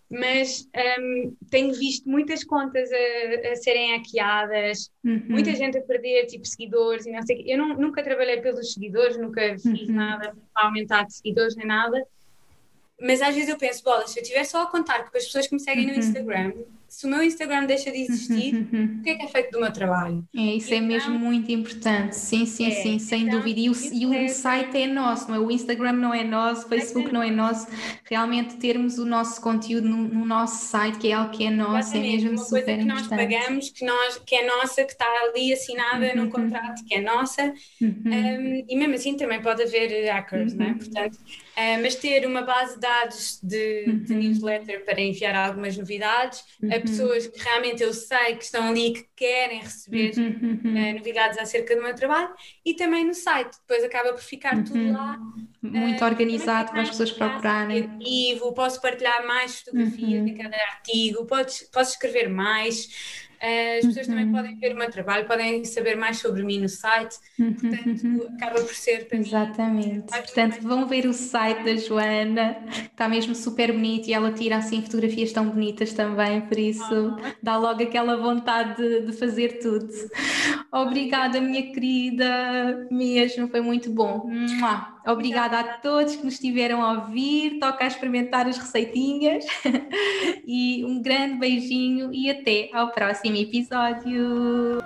[0.10, 0.69] Mas
[0.99, 5.26] um, tenho visto muitas contas a, a serem hackeadas, uhum.
[5.27, 7.52] muita gente a perder tipo seguidores e não sei o quê.
[7.53, 9.95] Eu não, nunca trabalhei pelos seguidores, nunca fiz uhum.
[9.95, 12.06] nada para aumentar de seguidores nem nada.
[13.02, 15.48] Mas às vezes eu penso, bola, se eu estiver só a contar com as pessoas
[15.48, 15.99] que me seguem no uhum.
[15.99, 16.53] Instagram,
[16.94, 18.99] se o meu Instagram deixa de existir, uhum.
[18.99, 20.24] o que é que é feito do meu trabalho?
[20.32, 23.60] É, isso então, é mesmo muito importante, sim, sim, é, sim, sem então, dúvida.
[23.60, 25.40] E o, e o é, site é nosso, não é?
[25.40, 27.68] O Instagram não é nosso, o Facebook não é nosso.
[28.03, 31.98] Realmente termos o nosso conteúdo no, no nosso site, que é algo que é nosso,
[31.98, 35.07] é mesmo uma super coisa que nós pagamos, que, nós, que é nossa, que está
[35.24, 36.15] ali assinada uhum.
[36.15, 37.56] num contrato, que é nossa.
[37.82, 38.03] Uhum.
[38.06, 40.70] Um, e mesmo assim também pode haver hackers, não é?
[40.70, 40.78] Uhum.
[40.78, 41.18] Portanto,
[41.57, 44.19] uh, mas ter uma base de dados de, de uhum.
[44.19, 49.05] newsletter para enviar algumas novidades, a pessoas que realmente eu sei que estão ali, que
[49.15, 52.34] querem receber uh, novidades acerca do meu trabalho
[52.65, 53.57] e também no site.
[53.67, 54.93] Depois acaba por ficar tudo uhum.
[54.93, 55.17] lá.
[55.61, 57.84] Muito uh, organizado para as pessoas procurarem.
[57.84, 60.25] Criativo, posso partilhar mais fotografias uhum.
[60.25, 63.23] de cada artigo, posso, posso escrever mais.
[63.44, 64.14] Uh, as pessoas uhum.
[64.14, 67.53] também podem ver o meu trabalho, podem saber mais sobre mim no site, uhum.
[67.53, 69.90] portanto, acaba por ser para Exatamente.
[69.90, 74.56] Mim, portanto, vão ver o site da Joana, está mesmo super bonito e ela tira
[74.56, 77.34] assim fotografias tão bonitas também, por isso oh.
[77.44, 79.90] dá logo aquela vontade de, de fazer tudo.
[80.72, 84.26] Obrigada, minha querida, mesmo, foi muito bom.
[85.05, 89.45] Obrigada a todos que nos estiveram a ouvir, toca a experimentar as receitinhas
[90.47, 94.81] e um grande beijinho e até ao próximo episódio.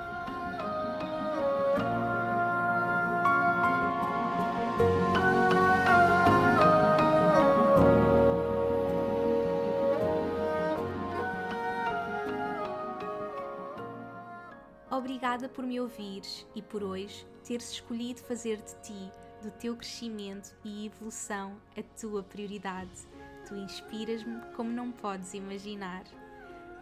[14.89, 19.11] Obrigada por me ouvires e por hoje teres escolhido fazer de ti,
[19.47, 23.07] do teu crescimento e evolução, a tua prioridade.
[23.47, 26.03] Tu inspiras-me como não podes imaginar.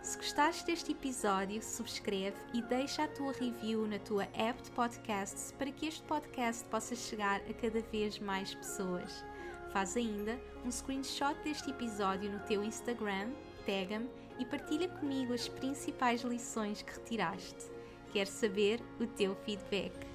[0.02, 5.52] Se gostaste deste episódio, subscreve e deixa a tua review na tua app de podcasts
[5.52, 9.24] para que este podcast possa chegar a cada vez mais pessoas.
[9.72, 13.30] Faz ainda um screenshot deste episódio no teu Instagram,
[13.64, 14.10] tag-me
[14.40, 17.70] e partilha comigo as principais lições que retiraste.
[18.12, 20.15] Quero saber o teu feedback.